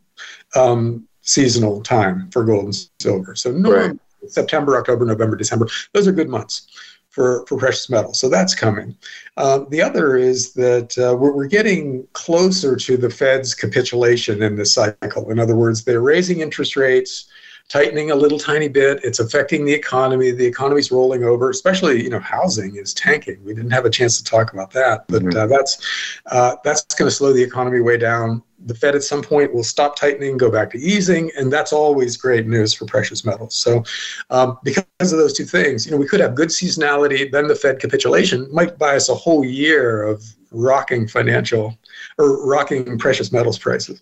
[0.55, 3.35] um, seasonal time for gold and silver.
[3.35, 3.97] So right.
[4.27, 6.67] September, October, November, December, those are good months
[7.09, 8.19] for, for precious metals.
[8.19, 8.95] So that's coming.
[9.37, 14.55] Uh, the other is that uh, we're, we're getting closer to the Fed's capitulation in
[14.55, 15.29] this cycle.
[15.29, 17.29] In other words, they're raising interest rates
[17.71, 18.99] tightening a little tiny bit.
[19.01, 20.31] It's affecting the economy.
[20.31, 23.41] The economy's rolling over, especially you know housing is tanking.
[23.45, 25.37] We didn't have a chance to talk about that, but mm-hmm.
[25.37, 28.43] uh, that's uh, that's going to slow the economy way down.
[28.65, 32.17] The Fed at some point will stop tightening, go back to easing, and that's always
[32.17, 33.55] great news for precious metals.
[33.55, 33.83] So,
[34.29, 37.31] um, because of those two things, you know, we could have good seasonality.
[37.31, 41.77] Then the Fed capitulation might buy us a whole year of rocking financial
[42.19, 44.01] or rocking precious metals prices.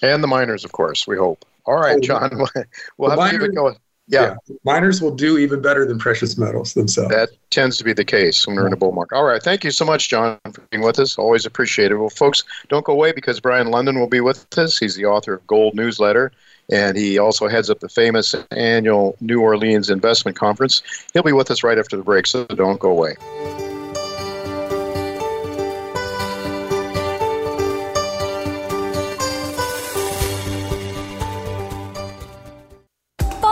[0.00, 1.44] And the miners, of course, we hope.
[1.68, 2.30] All right, oh, John.
[2.98, 3.76] we'll have to keep it going.
[4.06, 4.36] Yeah.
[4.48, 4.56] yeah.
[4.64, 7.14] Miners will do even better than precious metals themselves.
[7.14, 9.14] That tends to be the case when we're in a bull market.
[9.14, 9.42] All right.
[9.42, 11.18] Thank you so much, John, for being with us.
[11.18, 11.96] Always appreciate it.
[11.96, 14.78] Well, folks, don't go away because Brien Lundin will be with us.
[14.78, 16.32] He's the author of Gold Newsletter,
[16.72, 20.82] and he also heads up the famous annual New Orleans Investment Conference.
[21.12, 23.16] He'll be with us right after the break, so don't go away.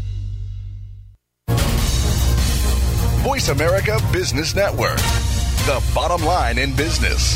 [3.24, 7.36] Voice America Business Network, the bottom line in business.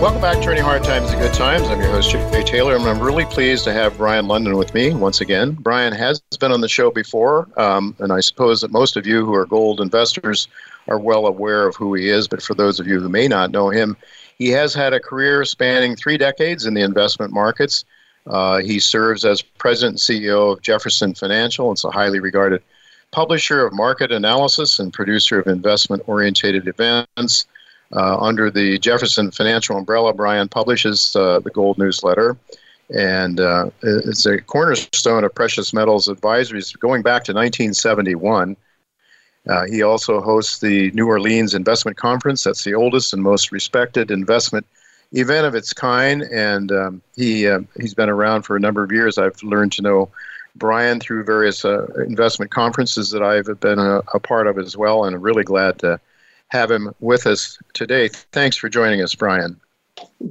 [0.00, 1.68] Welcome back, to Turning Hard Times to Good Times.
[1.68, 4.94] I'm your host, Jay Taylor, and I'm really pleased to have Brien Lundin with me
[4.94, 5.52] once again.
[5.52, 9.26] Brien has been on the show before, um, and I suppose that most of you
[9.26, 10.48] who are gold investors
[10.88, 13.50] are well aware of who he is, but for those of you who may not
[13.50, 13.94] know him,
[14.38, 17.84] he has had a career spanning three decades in the investment markets.
[18.26, 21.70] Uh, he serves as president and CEO of Jefferson Financial.
[21.72, 22.62] It's a highly regarded
[23.10, 27.46] publisher of market analysis and producer of investment oriented events.
[27.94, 32.36] Uh, under the Jefferson Financial umbrella, Brien publishes uh, the Gold Newsletter,
[32.94, 38.56] and uh, it's a cornerstone of precious metals advisories going back to 1971.
[39.48, 42.44] Uh, he also hosts the New Orleans Investment Conference.
[42.44, 44.66] That's the oldest and most respected investment
[45.12, 48.92] event of its kind, and um, he uh, he's been around for a number of
[48.92, 49.18] years.
[49.18, 50.10] I've learned to know
[50.56, 55.04] Brien through various uh, investment conferences that I've been a, a, part of as well,
[55.04, 56.00] and I'm really glad to
[56.50, 58.08] have him with us today.
[58.08, 59.58] Thanks for joining us, Brien.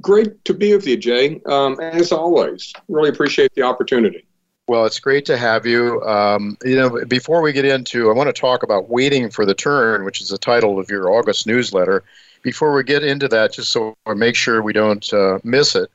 [0.01, 1.41] Great to be with you, Jay.
[1.45, 4.25] Um, as always, really appreciate the opportunity.
[4.67, 6.01] Well, it's great to have you.
[6.03, 9.55] Um, you know, before we get into, I want to talk about waiting for the
[9.55, 12.03] turn, which is the title of your August newsletter.
[12.43, 15.89] Before we get into that, just so we make sure we don't uh, miss it,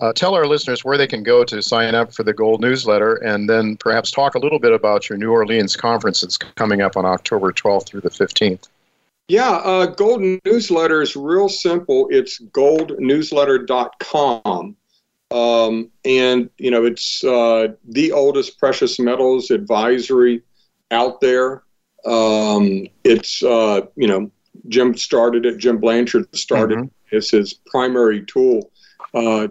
[0.00, 3.16] uh, tell our listeners where they can go to sign up for the Gold newsletter,
[3.16, 6.96] and then perhaps talk a little bit about your New Orleans conference that's coming up
[6.96, 8.68] on October 12th through the 15th.
[9.30, 12.08] Yeah, uh, Gold Newsletter is real simple.
[12.10, 14.76] It's goldnewsletter.com.
[15.30, 20.42] Um, and, you know, it's uh, the oldest precious metals advisory
[20.90, 21.62] out there.
[22.04, 24.32] Um, it's, uh, you know,
[24.66, 27.16] Jim started it, Jim Blanchard started mm-hmm.
[27.16, 28.72] as his primary tool
[29.14, 29.46] uh,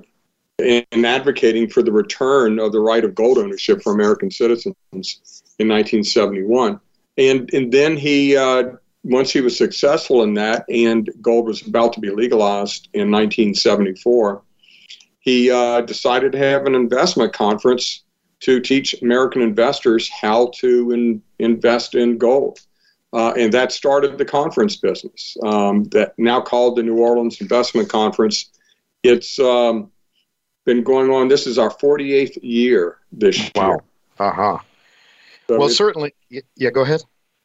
[0.58, 5.70] in advocating for the return of the right of gold ownership for American citizens in
[5.70, 6.82] 1971.
[7.18, 8.72] And, and then he uh,
[9.04, 14.42] once he was successful in that, and gold was about to be legalized in 1974,
[15.20, 18.04] he uh, decided to have an investment conference
[18.42, 22.60] to teach American investors how to in, invest in gold.
[23.12, 27.90] Uh, and that started the conference business um, that now called the New Orleans Investment
[27.90, 28.52] Conference.
[29.04, 29.92] It's um,
[30.66, 31.28] been going on.
[31.28, 33.68] This is our 48th year this wow.
[33.68, 33.80] year.
[34.20, 34.28] Wow.
[34.28, 34.58] Uh huh.
[35.48, 36.14] So well, certainly.
[36.30, 37.02] Yeah, go ahead.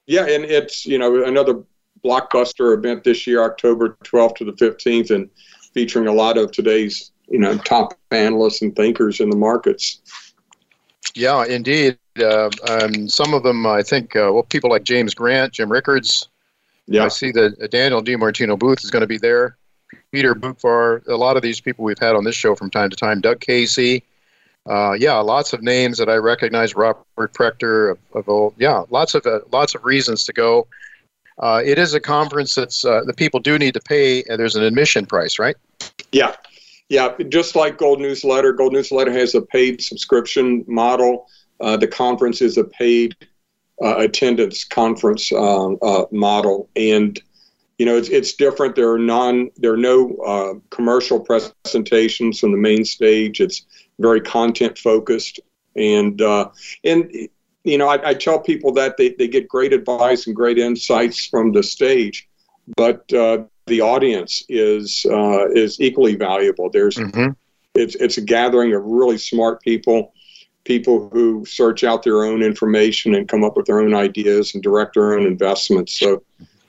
[0.06, 1.62] Yeah, and it's you know another
[2.04, 5.30] blockbuster event this year, October 12th to the 15th, and
[5.72, 10.00] featuring a lot of today's you know top analysts and thinkers in the markets.
[11.14, 11.98] Yeah, indeed.
[12.18, 16.28] Uh, um, some of them, I think, uh, well, people like James Grant, Jim Rickards.
[16.86, 19.56] Yeah, I see that uh, Danielle DiMartino Booth is going to be there.
[20.12, 22.96] Peter Boockvar, a lot of these people we've had on this show from time to
[22.96, 23.20] time.
[23.20, 24.04] Doug Casey,
[24.68, 26.74] uh, yeah, lots of names that I recognize.
[26.74, 30.66] Robert Prechter of, of old, yeah, lots of uh, lots of reasons to go.
[31.38, 34.56] Uh, it is a conference that's uh, the people do need to pay, and there's
[34.56, 35.56] an admission price, right?
[36.12, 36.34] Yeah,
[36.88, 37.14] yeah.
[37.28, 41.26] Just like Gold Newsletter, Gold Newsletter has a paid subscription model.
[41.60, 43.14] Uh, the conference is a paid
[43.82, 45.76] uh, attendance conference um,
[46.10, 47.20] model, and
[47.76, 48.76] you know it's, it's different.
[48.76, 53.42] There are non, there are no commercial presentations from the main stage.
[53.42, 53.66] It's
[53.98, 55.40] very content focused,
[55.76, 56.50] and uh,
[56.84, 57.10] and
[57.64, 61.26] you know I, I, tell people that they, they get great advice and great insights
[61.26, 62.28] from the stage,
[62.76, 66.70] but uh, the audience is uh, is equally valuable.
[66.70, 67.30] There's mm-hmm.
[67.74, 70.12] it's it's a gathering of really smart people,
[70.64, 74.62] people who search out their own information and come up with their own ideas and
[74.62, 75.98] direct their own investments.
[75.98, 76.22] So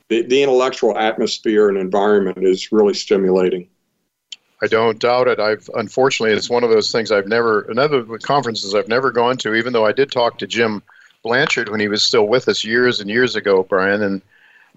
[0.09, 3.69] the, the intellectual atmosphere and environment is really stimulating.
[4.61, 5.39] I don't doubt it.
[5.39, 9.53] I've unfortunately it's one of those things I've never another conferences I've never gone to.
[9.53, 10.81] Even though I did talk to Jim
[11.23, 14.21] Blanchard when he was still with us years and years ago, Brien, and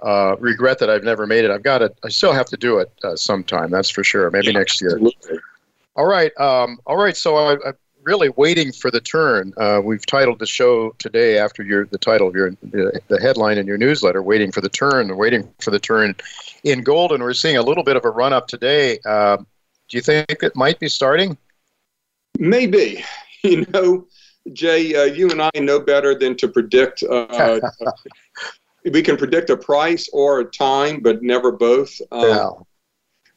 [0.03, 1.51] uh, regret that I've never made it.
[1.51, 1.97] I've got it.
[2.05, 3.71] I still have to do it uh, sometime.
[3.71, 4.31] That's for sure.
[4.31, 4.93] Maybe yeah, next year.
[4.93, 5.39] Absolutely.
[5.97, 6.39] All right.
[6.39, 7.17] Um, all right.
[7.17, 9.53] So I, I'm really waiting for the turn.
[9.57, 13.59] Uh, we've titled the show today after your the title of your the, the headline
[13.59, 16.15] in your newsletter, "Waiting for the Turn." Waiting for the turn
[16.65, 18.99] in gold, and we're seeing a little bit of a run up today.
[19.89, 21.37] Do you think it might be starting?
[22.39, 23.05] Maybe.
[23.45, 24.09] You know,
[24.53, 27.05] Jay, uh, you and I know better than to predict.
[27.05, 27.61] Uh,
[28.85, 32.01] we can predict a price or a time, but never both.
[32.11, 32.51] Um, yeah.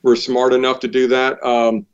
[0.01, 1.41] We're smart enough to do that.
[1.45, 1.85] Um,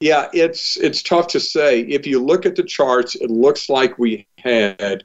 [0.00, 1.82] yeah, it's it's tough to say.
[1.82, 5.04] If you look at the charts, it looks like we had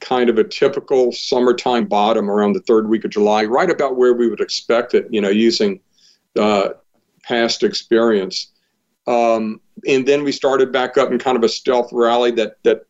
[0.00, 4.12] kind of a typical summertime bottom around the third week of July, right about where
[4.12, 5.06] we would expect it.
[5.10, 5.80] You know, using
[6.38, 6.70] uh,
[7.26, 8.52] past experience.
[9.06, 12.86] Um, and then we started back up in kind of a stealth rally that that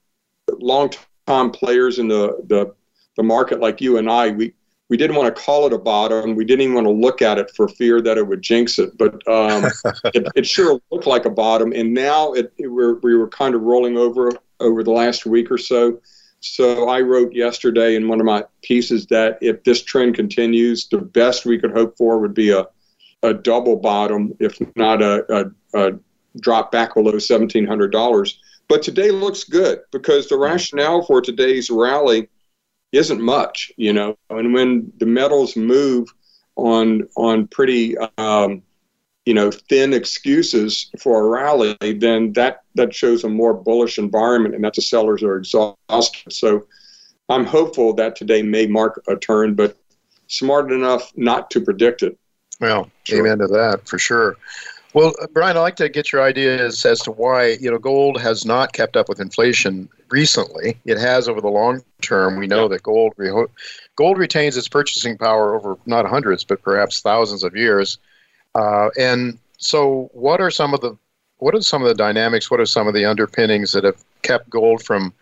[0.58, 0.90] long
[1.26, 2.74] time players in the, the
[3.16, 4.54] the market like you and I we
[4.88, 6.36] we didn't want to call it a bottom.
[6.36, 8.96] We didn't even want to look at it for fear that it would jinx it.
[8.96, 9.64] But um,
[10.14, 13.54] it, it, sure looked like a bottom, and now it, it we're, we were kind
[13.54, 14.30] of rolling over
[14.60, 16.00] over the last week or so.
[16.40, 20.98] So I wrote yesterday in one of my pieces that if this trend continues, the
[20.98, 22.66] best we could hope for would be a
[23.22, 25.98] a double bottom, if not a, a, a
[26.40, 28.34] drop back below $1,700.
[28.68, 32.28] But today looks good because the rationale for today's rally
[32.92, 34.16] isn't much, you know.
[34.30, 36.08] And when the metals move
[36.56, 38.62] on on pretty um,
[39.24, 44.54] you know thin excuses for a rally, then that that shows a more bullish environment,
[44.54, 46.32] and that the sellers are exhausted.
[46.32, 46.66] So
[47.28, 49.76] I'm hopeful that today may mark a turn, but
[50.28, 52.18] smart enough not to predict it.
[52.60, 53.20] Well, sure.
[53.20, 54.36] amen to that for sure.
[54.94, 58.46] Well, Brien, I'd like to get your ideas as to why you know gold has
[58.46, 60.78] not kept up with inflation recently.
[60.84, 62.38] It has over the long term.
[62.38, 62.68] We know yeah.
[62.68, 63.46] that gold re-
[63.96, 67.98] gold retains its purchasing power over not hundreds, but perhaps thousands of years.
[68.54, 70.96] Uh, and so, what are some of the
[71.38, 72.50] what are some of the dynamics?
[72.50, 75.12] What are some of the underpinnings that have kept gold from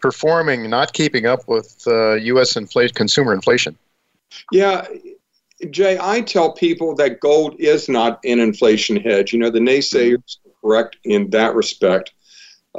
[0.00, 2.56] performing, not keeping up with uh, U.S.
[2.56, 3.78] inflation, consumer inflation?
[4.50, 4.86] Yeah,
[5.70, 9.32] Jay, I tell people that gold is not an inflation hedge.
[9.32, 12.12] You know, the naysayers are correct in that respect.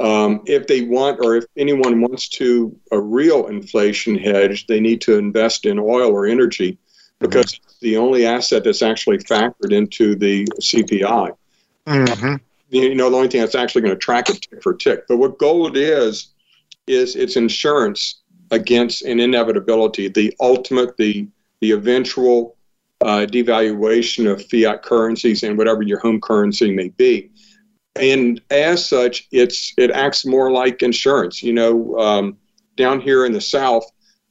[0.00, 5.00] Um, if they want, or if anyone wants to a real inflation hedge, they need
[5.02, 6.78] to invest in oil or energy
[7.20, 7.64] because mm-hmm.
[7.64, 11.36] it's the only asset that's actually factored into the CPI.
[11.86, 12.34] Mm-hmm.
[12.70, 15.06] You know, the only thing that's actually going to track it tick for tick.
[15.06, 16.28] But what gold is,
[16.88, 18.20] is it's insurance
[18.50, 21.28] against an inevitability, the ultimate, the
[21.60, 22.53] the eventual
[23.00, 27.30] uh, devaluation of fiat currencies and whatever your home currency may be.
[27.96, 31.42] And as such, it's it acts more like insurance.
[31.42, 32.36] You know, um,
[32.76, 33.84] down here in the South,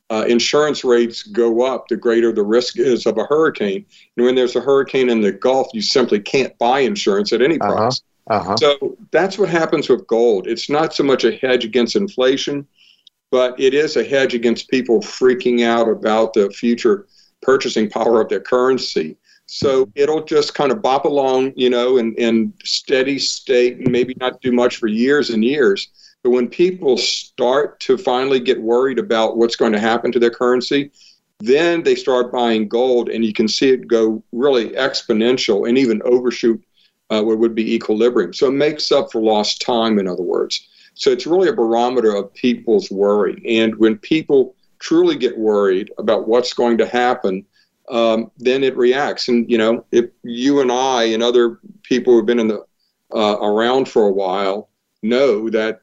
[0.09, 3.86] uh, insurance rates go up the greater the risk is of a hurricane.
[4.18, 7.59] And when there's a hurricane in the Gulf, you simply can't buy insurance at any
[7.59, 7.74] uh-huh.
[7.74, 8.01] price.
[8.30, 8.39] Uh-huh.
[8.39, 8.57] Uh-huh.
[8.57, 10.47] So that's what happens with gold.
[10.47, 12.66] It's not so much a hedge against inflation,
[13.32, 17.07] but it is a hedge against people freaking out about the future
[17.43, 19.17] purchasing power of their currency.
[19.45, 24.15] So it'll just kind of bop along, you know, in, in steady state and maybe
[24.19, 25.89] not do much for years and years.
[26.23, 30.31] But when people start to finally get worried about what's going to happen to their
[30.31, 30.91] currency,
[31.39, 36.01] then they start buying gold, and you can see it go really exponential and even
[36.03, 36.63] overshoot
[37.09, 38.33] uh, what would be equilibrium.
[38.33, 40.69] So it makes up for lost time, in other words.
[40.93, 43.43] So it's really a barometer of people's worry.
[43.45, 47.45] And when people truly get worried about what's going to happen,
[47.89, 49.29] um, then it reacts.
[49.29, 52.65] And you know, if you and I and other people who've been in the
[53.15, 54.69] uh, around for a while
[55.01, 55.81] know that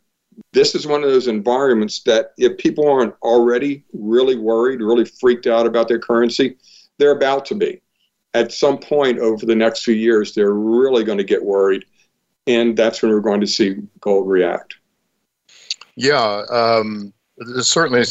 [0.52, 5.46] this is one of those environments that if people aren't already really worried, really freaked
[5.46, 6.56] out about their currency,
[6.98, 7.80] they're about to be.
[8.34, 11.84] At some point over the next few years, they're really going to get worried,
[12.46, 14.76] and that's when we're going to see gold react.
[15.96, 17.12] Yeah, um,
[17.60, 18.04] certainly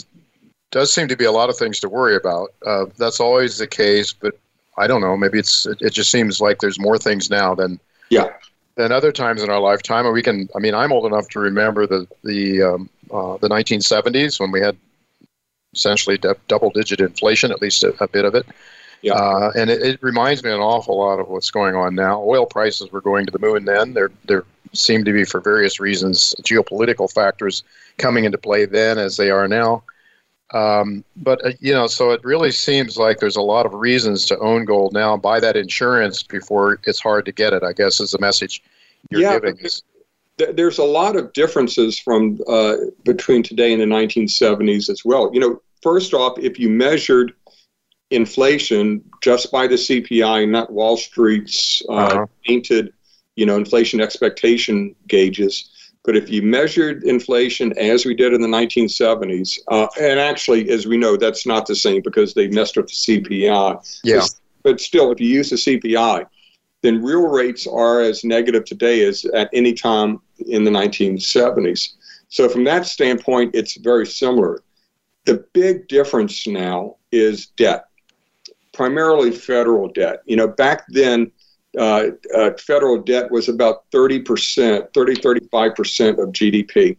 [0.72, 2.54] does seem to be a lot of things to worry about.
[2.66, 4.38] Uh, that's always the case, but
[4.78, 5.18] I don't know.
[5.18, 8.30] Maybe it's it, it, just seems like there's more things now than yeah
[8.76, 10.06] than other times in our lifetime.
[10.06, 10.48] And we can.
[10.56, 14.62] I mean, I'm old enough to remember the the um, uh, the 1970s when we
[14.62, 14.78] had
[15.74, 18.46] essentially d- double digit inflation, at least a, a bit of it.
[19.02, 19.14] Yeah.
[19.14, 22.22] Uh, and it, it, reminds me an awful lot of what's going on now.
[22.22, 23.94] Oil prices were going to the moon then.
[23.94, 24.44] There, there
[24.74, 27.64] seem to be, for various reasons, geopolitical factors
[27.98, 29.84] coming into play then as they are now.
[30.54, 34.26] Um, but uh, you know, so it really seems like there's a lot of reasons
[34.26, 35.16] to own gold now.
[35.16, 37.64] Buy that insurance before it's hard to get it.
[37.64, 38.64] I guess is the message
[39.10, 39.60] you're yeah, giving.
[40.54, 45.30] There's a lot of differences from uh, between today and the 1970s as well.
[45.34, 47.34] You know, first off, if you measured
[48.10, 52.26] inflation just by the CPI, not Wall Street's uh, uh-huh.
[52.46, 52.94] painted,
[53.36, 55.70] you know, inflation expectation gauges.
[56.06, 60.88] But if you measured inflation as we did in the 1970s, uh, and actually, as
[60.88, 64.00] we know, that's not the same because they messed up the CPI.
[64.04, 64.26] Yeah.
[64.64, 66.26] But still, if you use the CPI,
[66.82, 71.96] then real rates are as negative today as at any time in the 1970s.
[72.30, 74.64] So, from that standpoint, it's very similar.
[75.26, 77.86] The big difference now is debt,
[78.74, 80.22] primarily federal debt.
[80.26, 81.32] You know, back then,
[81.78, 86.98] uh, uh, federal debt was about 30%, 30, 35% of GDP.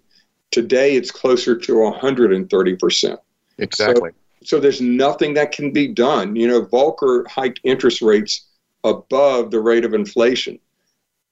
[0.51, 3.18] Today, it's closer to 130%.
[3.59, 4.11] Exactly.
[4.11, 6.37] So, so there's nothing that can be done.
[6.37, 8.47] You know, Volcker hiked interest rates
[8.85, 10.59] above the rate of inflation.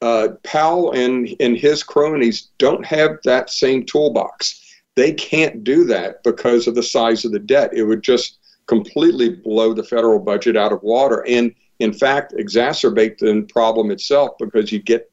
[0.01, 4.65] Uh, Powell and, and his cronies don't have that same toolbox.
[4.95, 7.71] They can't do that because of the size of the debt.
[7.73, 13.19] It would just completely blow the federal budget out of water and, in fact, exacerbate
[13.19, 15.11] the problem itself because you get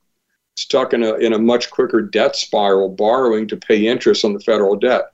[0.55, 4.39] stuck in a, in a much quicker debt spiral, borrowing to pay interest on the
[4.39, 5.11] federal debt.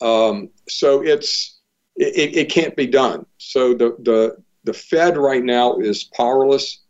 [0.00, 1.58] Um, so it's
[1.96, 3.26] it, it can't be done.
[3.38, 6.80] So the, the the Fed right now is powerless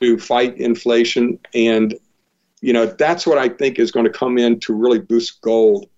[0.00, 1.98] to fight inflation, and
[2.60, 5.88] you know that's what I think is going to come in to really boost gold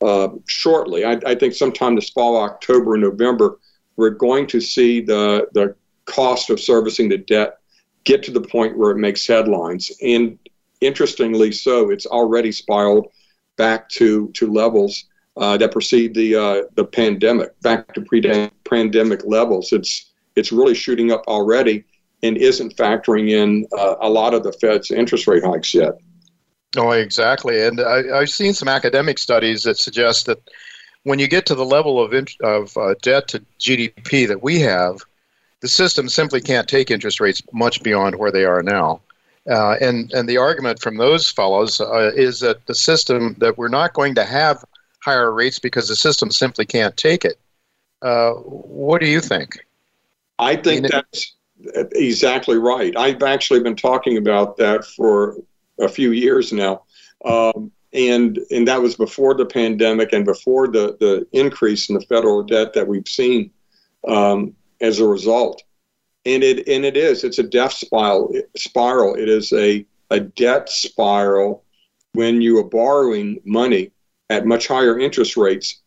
[0.00, 1.04] uh, shortly.
[1.04, 3.58] I, I, think sometime this fall, October, November,
[3.96, 5.74] we're going to see the the
[6.08, 7.58] cost of servicing the debt
[8.04, 10.38] get to the point where it makes headlines, and
[10.80, 13.08] interestingly, so it's already spiraled
[13.56, 15.04] back to to levels
[15.36, 19.72] uh, that precede the uh, the pandemic, back to pre-pandemic levels.
[19.72, 21.84] It's it's really shooting up already
[22.22, 25.92] and isn't factoring in uh, a lot of the Fed's interest rate hikes yet.
[26.76, 27.64] Oh, exactly.
[27.64, 30.38] And I, have seen some academic studies that suggest that
[31.04, 34.98] when you get to the level of, of uh, debt to GDP that we have,
[35.60, 39.00] the system simply can't take interest rates much beyond where they are now.
[39.50, 43.68] Uh, and, and the argument from those fellows uh, is that the system, that we're
[43.68, 44.64] not going to have
[45.00, 47.38] higher rates because the system simply can't take it.
[48.02, 49.64] Uh, what do you think?
[50.38, 51.34] I think that's
[51.94, 52.96] exactly right.
[52.96, 55.36] I've actually been talking about that for
[55.80, 56.82] a few years now.
[57.24, 62.02] Um, and and that was before the pandemic and before the, the increase in the
[62.02, 63.50] federal debt that we've seen
[64.06, 65.62] um, as a result.
[66.24, 68.32] And it and it is it's a death spiral.
[68.56, 69.14] Spiral.
[69.14, 71.64] It is a a debt spiral
[72.12, 73.92] when you are borrowing money
[74.30, 75.82] at much higher interest rates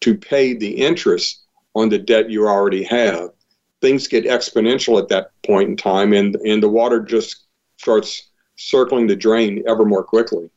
[0.00, 1.42] to pay the interest
[1.74, 3.30] on the debt you already have
[3.80, 7.44] things get exponential at that point in time, and and the water just
[7.78, 10.50] starts circling the drain ever more quickly.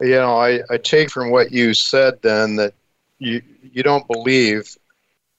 [0.00, 2.74] You know, I, I take from what you said then that
[3.18, 4.76] you you don't believe.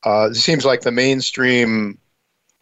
[0.08, 1.98] Uh, it seems like the mainstream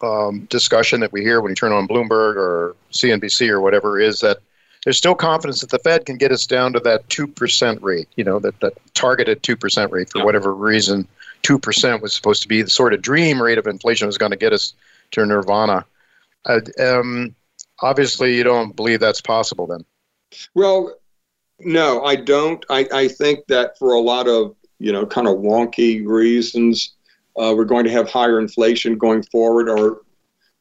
[0.01, 4.19] um, discussion that we hear when you turn on Bloomberg or CNBC or whatever is
[4.21, 4.39] that
[4.83, 8.07] there's still confidence that the Fed can get us down to that two percent rate.
[8.15, 11.07] You know, that that targeted two percent rate for whatever reason
[11.43, 14.37] 2% was supposed to be the sort of dream rate of inflation was going to
[14.37, 14.73] get us
[15.11, 15.85] to nirvana.
[16.45, 17.35] Uh, um,
[17.81, 19.85] obviously, you don't believe that's possible then.
[20.55, 20.95] Well,
[21.59, 22.65] no, I don't.
[22.69, 26.94] I, I think that for a lot of, you know, kind of wonky reasons,
[27.37, 30.01] uh, we're going to have higher inflation going forward, or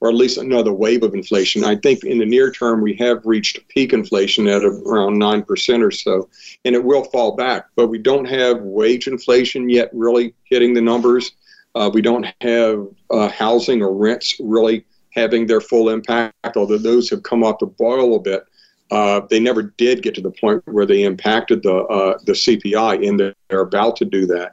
[0.01, 1.65] or at least another wave of inflation.
[1.65, 5.91] I think in the near term, we have reached peak inflation at around 9% or
[5.91, 6.29] so,
[6.67, 7.69] and it will fall back.
[7.75, 11.33] But we don't have wage inflation yet really hitting the numbers.
[11.75, 17.09] Uh, we don't have uh, housing or rents really having their full impact, although those
[17.09, 18.45] have come off the boil a bit.
[18.91, 23.09] Uh, they never did get to the point where they impacted the uh, the CPI,
[23.09, 24.53] and they're about to do that.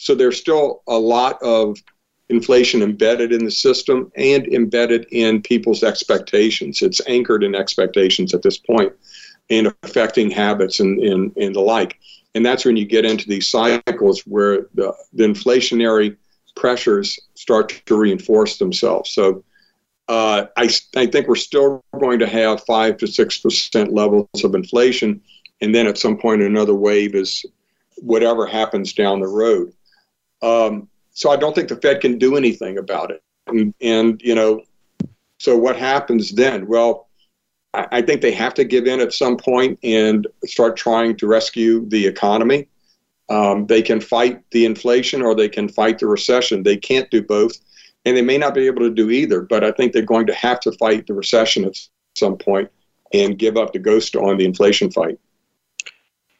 [0.00, 1.76] So there's still a lot of
[2.30, 6.80] inflation embedded in the system and embedded in people's expectations.
[6.80, 8.94] It's anchored in expectations at this point
[9.50, 11.98] and affecting habits and, and, and the like.
[12.34, 16.16] And that's when you get into these cycles where the, the inflationary
[16.56, 19.10] pressures start to reinforce themselves.
[19.10, 19.44] So
[20.08, 25.20] uh, I, I think we're still going to have 5 to 6% levels of inflation.
[25.60, 27.44] And then at some point, another wave is
[27.98, 29.74] whatever happens down the road.
[30.42, 33.22] Um, so I don't think the Fed can do anything about it.
[33.46, 34.62] And, and you know,
[35.38, 36.66] so what happens then?
[36.66, 37.08] Well,
[37.74, 41.26] I, I think they have to give in at some point and start trying to
[41.26, 42.68] rescue the economy.
[43.28, 46.62] Um, they can fight the inflation or they can fight the recession.
[46.62, 47.58] They can't do both.
[48.04, 50.34] And they may not be able to do either, but I think they're going to
[50.34, 51.76] have to fight the recession at
[52.16, 52.70] some point
[53.12, 55.18] and give up the ghost on the inflation fight.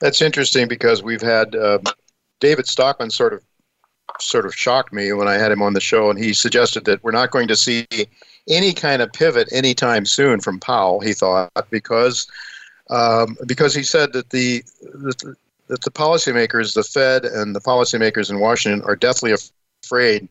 [0.00, 1.78] That's interesting because we've had uh,
[2.40, 3.42] David Stockman sort of
[4.20, 7.02] sort of shocked me when I had him on the show, and he suggested that
[7.02, 7.86] we're not going to see
[8.48, 11.00] any kind of pivot anytime soon from Powell.
[11.00, 12.26] He thought because
[12.88, 15.36] um, because he said that the, the
[15.68, 19.32] that the policymakers, the Fed and the policymakers in Washington, are deathly
[19.84, 20.28] afraid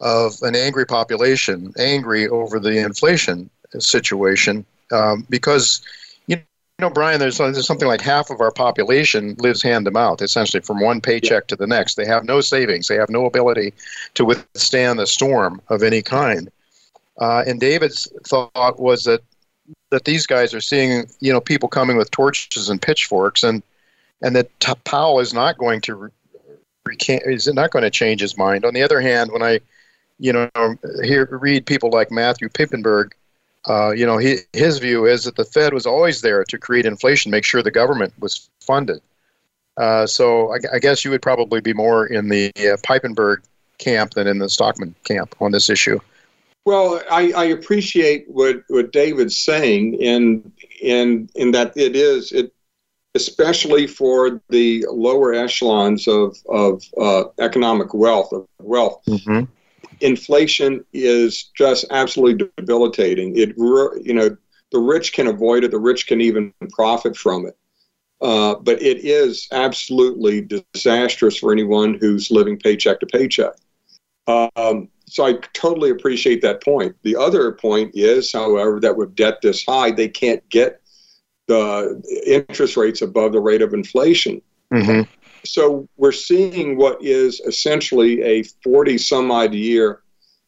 [0.00, 3.48] of an angry population, angry over the inflation
[3.78, 5.80] situation, um, because
[6.78, 10.60] know, Brien, there's, there's something like half of our population lives hand to mouth, essentially
[10.60, 11.48] from one paycheck yeah.
[11.48, 11.94] to the next.
[11.94, 12.88] They have no savings.
[12.88, 13.72] They have no ability
[14.14, 16.50] to withstand the storm of any kind.
[17.18, 19.22] Uh, and David's thought was that
[19.90, 23.62] that these guys are seeing, you know, people coming with torches and pitchforks, and
[24.22, 24.50] and that
[24.84, 26.10] Powell is not going to
[26.84, 28.64] recant, is not going to change his mind.
[28.66, 29.60] On the other hand, when I,
[30.18, 30.50] you know,
[31.02, 33.12] hear read people like Matthew Piepenburg,
[33.68, 36.86] uh, you know, he, his view is that the Fed was always there to create
[36.86, 39.00] inflation, make sure the government was funded.
[39.76, 43.42] Uh, so I, I, guess you would probably be more in the uh, Piepenburg
[43.78, 46.00] camp than in the Stockman camp on this issue.
[46.64, 50.50] Well, I, I appreciate what, what David's saying in
[50.80, 52.52] in in that it is it
[53.14, 59.02] especially for the lower echelons of, of uh, economic wealth of wealth.
[59.06, 59.44] Mm-hmm.
[60.00, 63.36] Inflation is just absolutely debilitating.
[63.36, 64.36] It, you know,
[64.72, 65.70] the rich can avoid it.
[65.70, 67.56] The rich can even profit from it.
[68.20, 70.40] Uh, but it is absolutely
[70.74, 73.52] disastrous for anyone who's living paycheck to paycheck.
[74.26, 76.96] Um, so I totally appreciate that point.
[77.02, 80.80] The other point is, however, that with debt this high, they can't get
[81.46, 84.42] the interest rates above the rate of inflation.
[84.72, 85.02] Mm-hmm.
[85.46, 90.02] So we're seeing what is essentially a 40 some odd year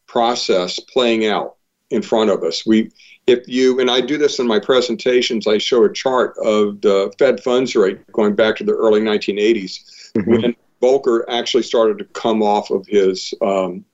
[0.07, 1.55] process playing out
[1.89, 2.65] in front of us.
[2.65, 2.91] We,
[3.27, 7.11] if you, and I do this in my presentations, I show a chart of the
[7.19, 10.31] Fed funds rate going back to the early 1980s mm-hmm.
[10.31, 13.85] when Volcker actually started to come off of his, um,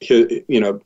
[0.00, 0.80] his you know,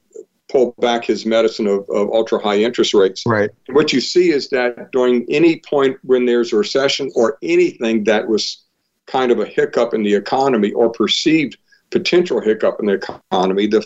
[0.51, 3.23] pull back his medicine of, of ultra high interest rates.
[3.27, 3.51] Right.
[3.71, 8.27] What you see is that during any point when there's a recession or anything that
[8.27, 8.65] was
[9.11, 11.57] kind of a hiccup in the economy or perceived
[11.91, 12.95] potential hiccup in the
[13.33, 13.85] economy, the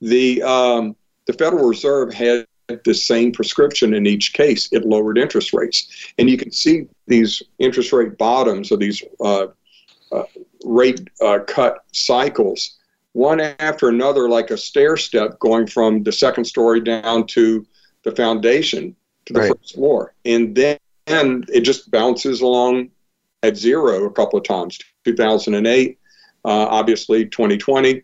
[0.00, 0.96] the um,
[1.26, 2.46] the Federal Reserve had
[2.84, 4.68] the same prescription in each case.
[4.72, 9.46] It lowered interest rates, and you can see these interest rate bottoms or these uh,
[10.12, 10.24] uh,
[10.64, 12.76] rate uh, cut cycles
[13.12, 17.66] one after another, like a stair step going from the second story down to
[18.04, 18.94] the foundation
[19.26, 19.52] to the right.
[19.52, 20.14] first floor.
[20.24, 22.90] And then it just bounces along
[23.42, 25.98] at zero a couple of times 2008,
[26.44, 28.02] uh, obviously 2020.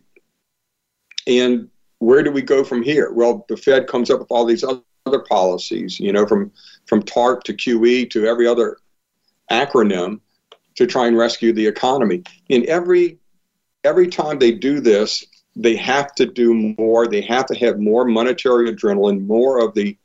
[1.27, 1.69] And
[1.99, 3.11] where do we go from here?
[3.11, 6.51] Well, the Fed comes up with all these other policies, you know, from,
[6.85, 8.77] from TARP to QE to every other
[9.51, 10.19] acronym
[10.75, 12.23] to try and rescue the economy.
[12.49, 13.17] In every
[13.83, 15.25] every time they do this,
[15.55, 17.07] they have to do more.
[17.07, 19.97] They have to have more monetary adrenaline, more of the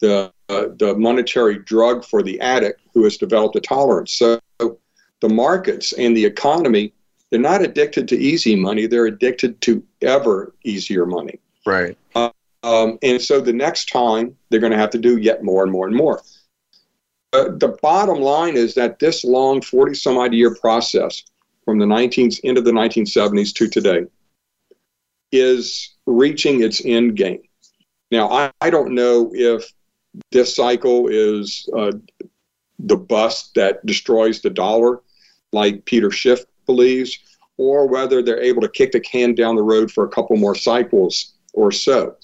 [0.00, 4.12] the uh, the monetary drug for the addict who has developed a tolerance.
[4.12, 4.38] So
[5.20, 6.92] the markets and the economy,
[7.30, 8.86] they're not addicted to easy money.
[8.86, 11.38] They're addicted to ever easier money.
[11.64, 11.96] Right.
[12.14, 12.30] Uh,
[12.62, 15.72] um, and so the next time they're going to have to do yet more and
[15.72, 16.22] more and more.
[17.32, 21.22] Uh, the bottom line is that this long 40 some odd year process
[21.64, 24.04] from the 19th into the 1970s to today
[25.30, 27.42] is reaching its end game.
[28.10, 29.72] Now, I, I don't know if
[30.32, 31.92] this cycle is uh,
[32.80, 35.00] the bust that destroys the dollar,
[35.52, 37.18] like Peter Schiff believes,
[37.56, 40.54] or whether they're able to kick the can down the road for a couple more
[40.54, 42.16] cycles or so.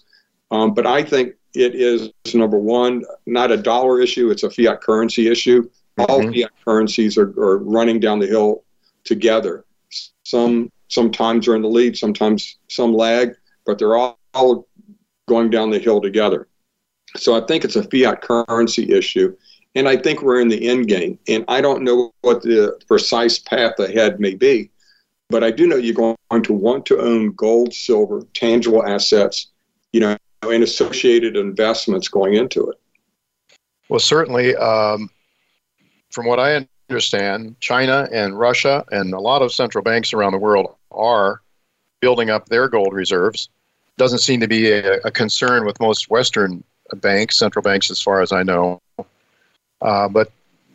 [0.50, 4.80] Um, but I think it is number one, not a dollar issue; it's a fiat
[4.80, 5.68] currency issue.
[5.98, 6.10] Mm-hmm.
[6.10, 8.64] All fiat currencies are, are running down the hill
[9.04, 9.64] together.
[10.24, 14.68] Some sometimes are in the lead, sometimes some lag, but they're all, all
[15.26, 16.48] going down the hill together.
[17.16, 19.36] So I think it's a fiat currency issue.
[19.76, 21.18] And I think we're in the end game.
[21.28, 24.70] And I don't know what the precise path ahead may be,
[25.28, 29.48] but I do know you're going to want to own gold, silver, tangible assets,
[29.92, 32.80] you know, and associated investments going into it.
[33.90, 35.10] Well, certainly, um,
[36.10, 40.38] from what I understand, China and Russia and a lot of central banks around the
[40.38, 41.42] world are
[42.00, 43.50] building up their gold reserves.
[43.98, 46.64] Doesn't seem to be a, a concern with most Western
[46.94, 48.80] banks, central banks, as far as I know.
[49.82, 50.32] Uh, but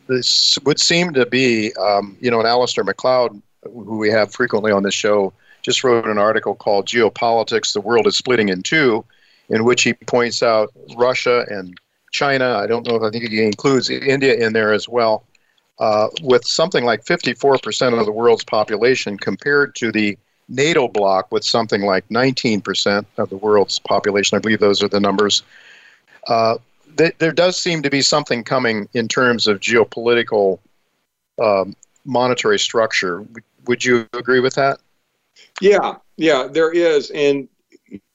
[0.07, 4.71] this would seem to be, um, you know, and Alasdair Macleod, who we have frequently
[4.71, 9.05] on this show, just wrote an article called Geopolitics The World is Splitting in Two,
[9.49, 11.79] in which he points out Russia and
[12.11, 12.57] China.
[12.57, 15.23] I don't know if I think he includes India in there as well
[15.81, 21.43] uh, with something like 54% of the world's population compared to the NATO bloc with
[21.43, 24.35] something like 19% of the world's population.
[24.35, 25.43] I believe those are the numbers.
[26.27, 26.57] Uh,
[26.97, 30.59] th- there does seem to be something coming in terms of geopolitical
[31.41, 31.75] um,
[32.05, 33.25] monetary structure.
[33.65, 34.79] Would you agree with that?
[35.59, 37.11] Yeah, yeah, there is.
[37.11, 37.47] And,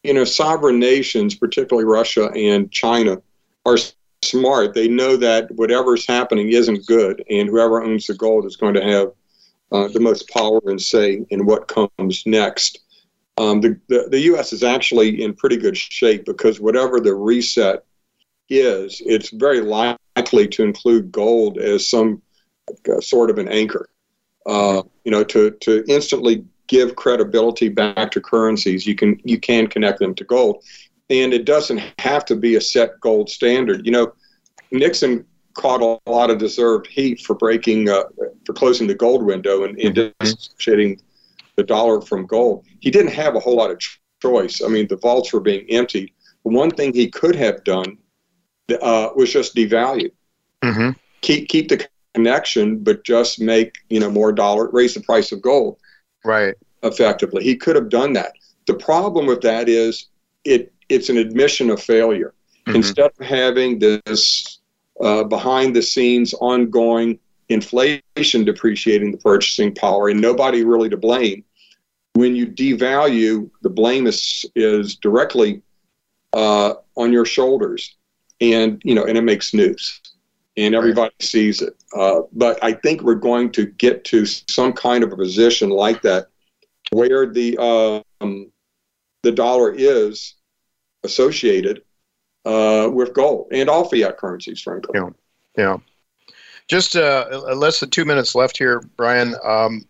[0.03, 3.20] you know, sovereign nations, particularly Russia and China,
[3.64, 3.79] are
[4.22, 4.74] smart.
[4.74, 8.83] They know that whatever's happening isn't good, and whoever owns the gold is going to
[8.83, 9.12] have
[9.72, 12.81] uh, the most power and say in what comes next.
[13.39, 14.53] Um, the, the, the U.S.
[14.53, 17.85] is actually in pretty good shape because whatever the reset
[18.49, 22.23] is, it's very likely to include gold as some
[22.89, 23.89] uh, sort of an anchor.
[24.47, 29.67] Uh, you know, to, to instantly give credibility back to currencies, you can you can
[29.67, 30.63] connect them to gold,
[31.11, 33.85] and it doesn't have to be a set gold standard.
[33.85, 34.13] You know,
[34.71, 35.25] Nixon
[35.55, 38.05] caught a lot of deserved heat for breaking uh,
[38.45, 40.25] for closing the gold window and, and mm-hmm.
[40.25, 41.01] dissociating
[41.57, 42.65] the dollar from gold.
[42.81, 43.81] He didn't have a whole lot of
[44.23, 44.63] choice.
[44.63, 46.13] I mean, the vaults were being emptied.
[46.45, 47.99] The one thing he could have done
[48.71, 50.12] uh, was just devalued.
[50.62, 50.91] mm-hmm.
[51.21, 55.43] keep keep the connection, but just make you know more dollar, raise the price of
[55.43, 55.79] gold.
[56.25, 56.55] Right.
[56.83, 58.33] Effectively, he could have done that.
[58.67, 60.07] The problem with that is
[60.45, 62.35] it it's an admission of failure.
[62.67, 62.77] Mm-hmm.
[62.77, 64.59] Instead of having this
[65.01, 71.45] uh, behind the scenes ongoing inflation depreciating the purchasing power and nobody really to blame,
[72.14, 75.62] when you devalue, the blame is is directly
[76.33, 77.97] uh, on your shoulders,
[78.41, 80.01] and you know, and it makes news
[80.57, 81.22] and everybody right.
[81.22, 81.76] sees it.
[81.95, 86.03] Uh, but I think we're going to get to some kind of a position like
[86.03, 86.28] that
[86.91, 88.51] where the um,
[89.22, 90.34] the dollar is
[91.05, 91.82] associated
[92.45, 94.93] uh, with gold and all fiat currencies, frankly.
[94.95, 95.11] Yeah,
[95.57, 95.76] yeah.
[96.68, 99.34] Just uh, less than two minutes left here, Brien.
[99.45, 99.84] Um,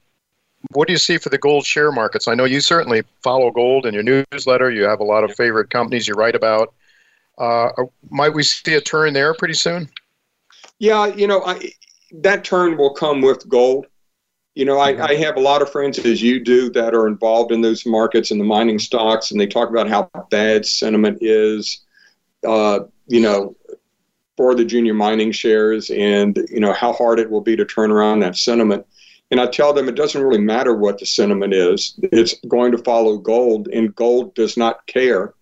[0.73, 2.29] what do you see for the gold share markets?
[2.29, 4.71] I know you certainly follow gold in your newsletter.
[4.71, 6.75] You have a lot of favorite companies you write about.
[7.39, 7.71] Uh,
[8.11, 9.89] might we see a turn there pretty soon?
[10.79, 11.73] Yeah, you know, I,
[12.13, 13.87] that turn will come with gold.
[14.55, 15.03] You know, I, mm-hmm.
[15.03, 18.31] I have a lot of friends, as you do, that are involved in those markets
[18.31, 21.85] and the mining stocks, and they talk about how bad sentiment is,
[22.47, 23.55] uh, you know,
[24.37, 27.91] for the junior mining shares and, you know, how hard it will be to turn
[27.91, 28.87] around that sentiment.
[29.31, 32.79] And I tell them it doesn't really matter what the sentiment is, it's going to
[32.79, 35.35] follow gold, and gold does not care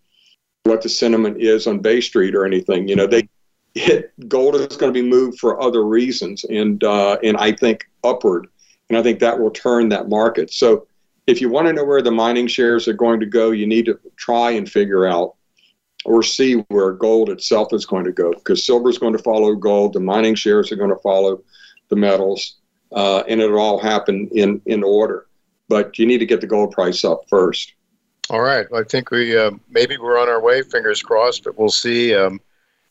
[0.64, 2.88] what the sentiment is on Bay Street or anything.
[2.88, 3.28] You know, they
[3.74, 7.88] it, gold is going to be moved for other reasons, and uh, and I think
[8.02, 8.48] upward,
[8.88, 10.52] and I think that will turn that market.
[10.52, 10.86] So,
[11.26, 13.86] if you want to know where the mining shares are going to go, you need
[13.86, 15.34] to try and figure out
[16.04, 19.54] or see where gold itself is going to go, because silver is going to follow
[19.54, 21.42] gold, the mining shares are going to follow
[21.88, 22.56] the metals,
[22.92, 25.26] uh, and it'll all happen in in order.
[25.68, 27.74] But you need to get the gold price up first.
[28.30, 30.62] All right, I think we uh, maybe we're on our way.
[30.62, 32.14] Fingers crossed, but we'll see.
[32.14, 32.40] Um,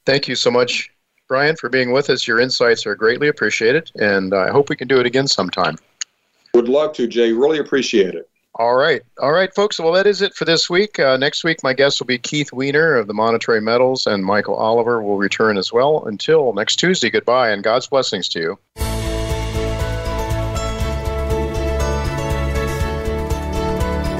[0.05, 0.91] Thank you so much,
[1.27, 2.27] Brien, for being with us.
[2.27, 5.77] Your insights are greatly appreciated, and I hope we can do it again sometime.
[6.53, 7.31] Would love to, Jay.
[7.31, 8.29] Really appreciate it.
[8.55, 9.01] All right.
[9.19, 9.79] All right, folks.
[9.79, 10.99] Well, that is it for this week.
[10.99, 14.55] Uh, next week, my guest will be Keith Weiner of the Monetary Metals, and Michael
[14.55, 16.05] Oliver will return as well.
[16.05, 18.92] Until next Tuesday, goodbye, and God's blessings to you.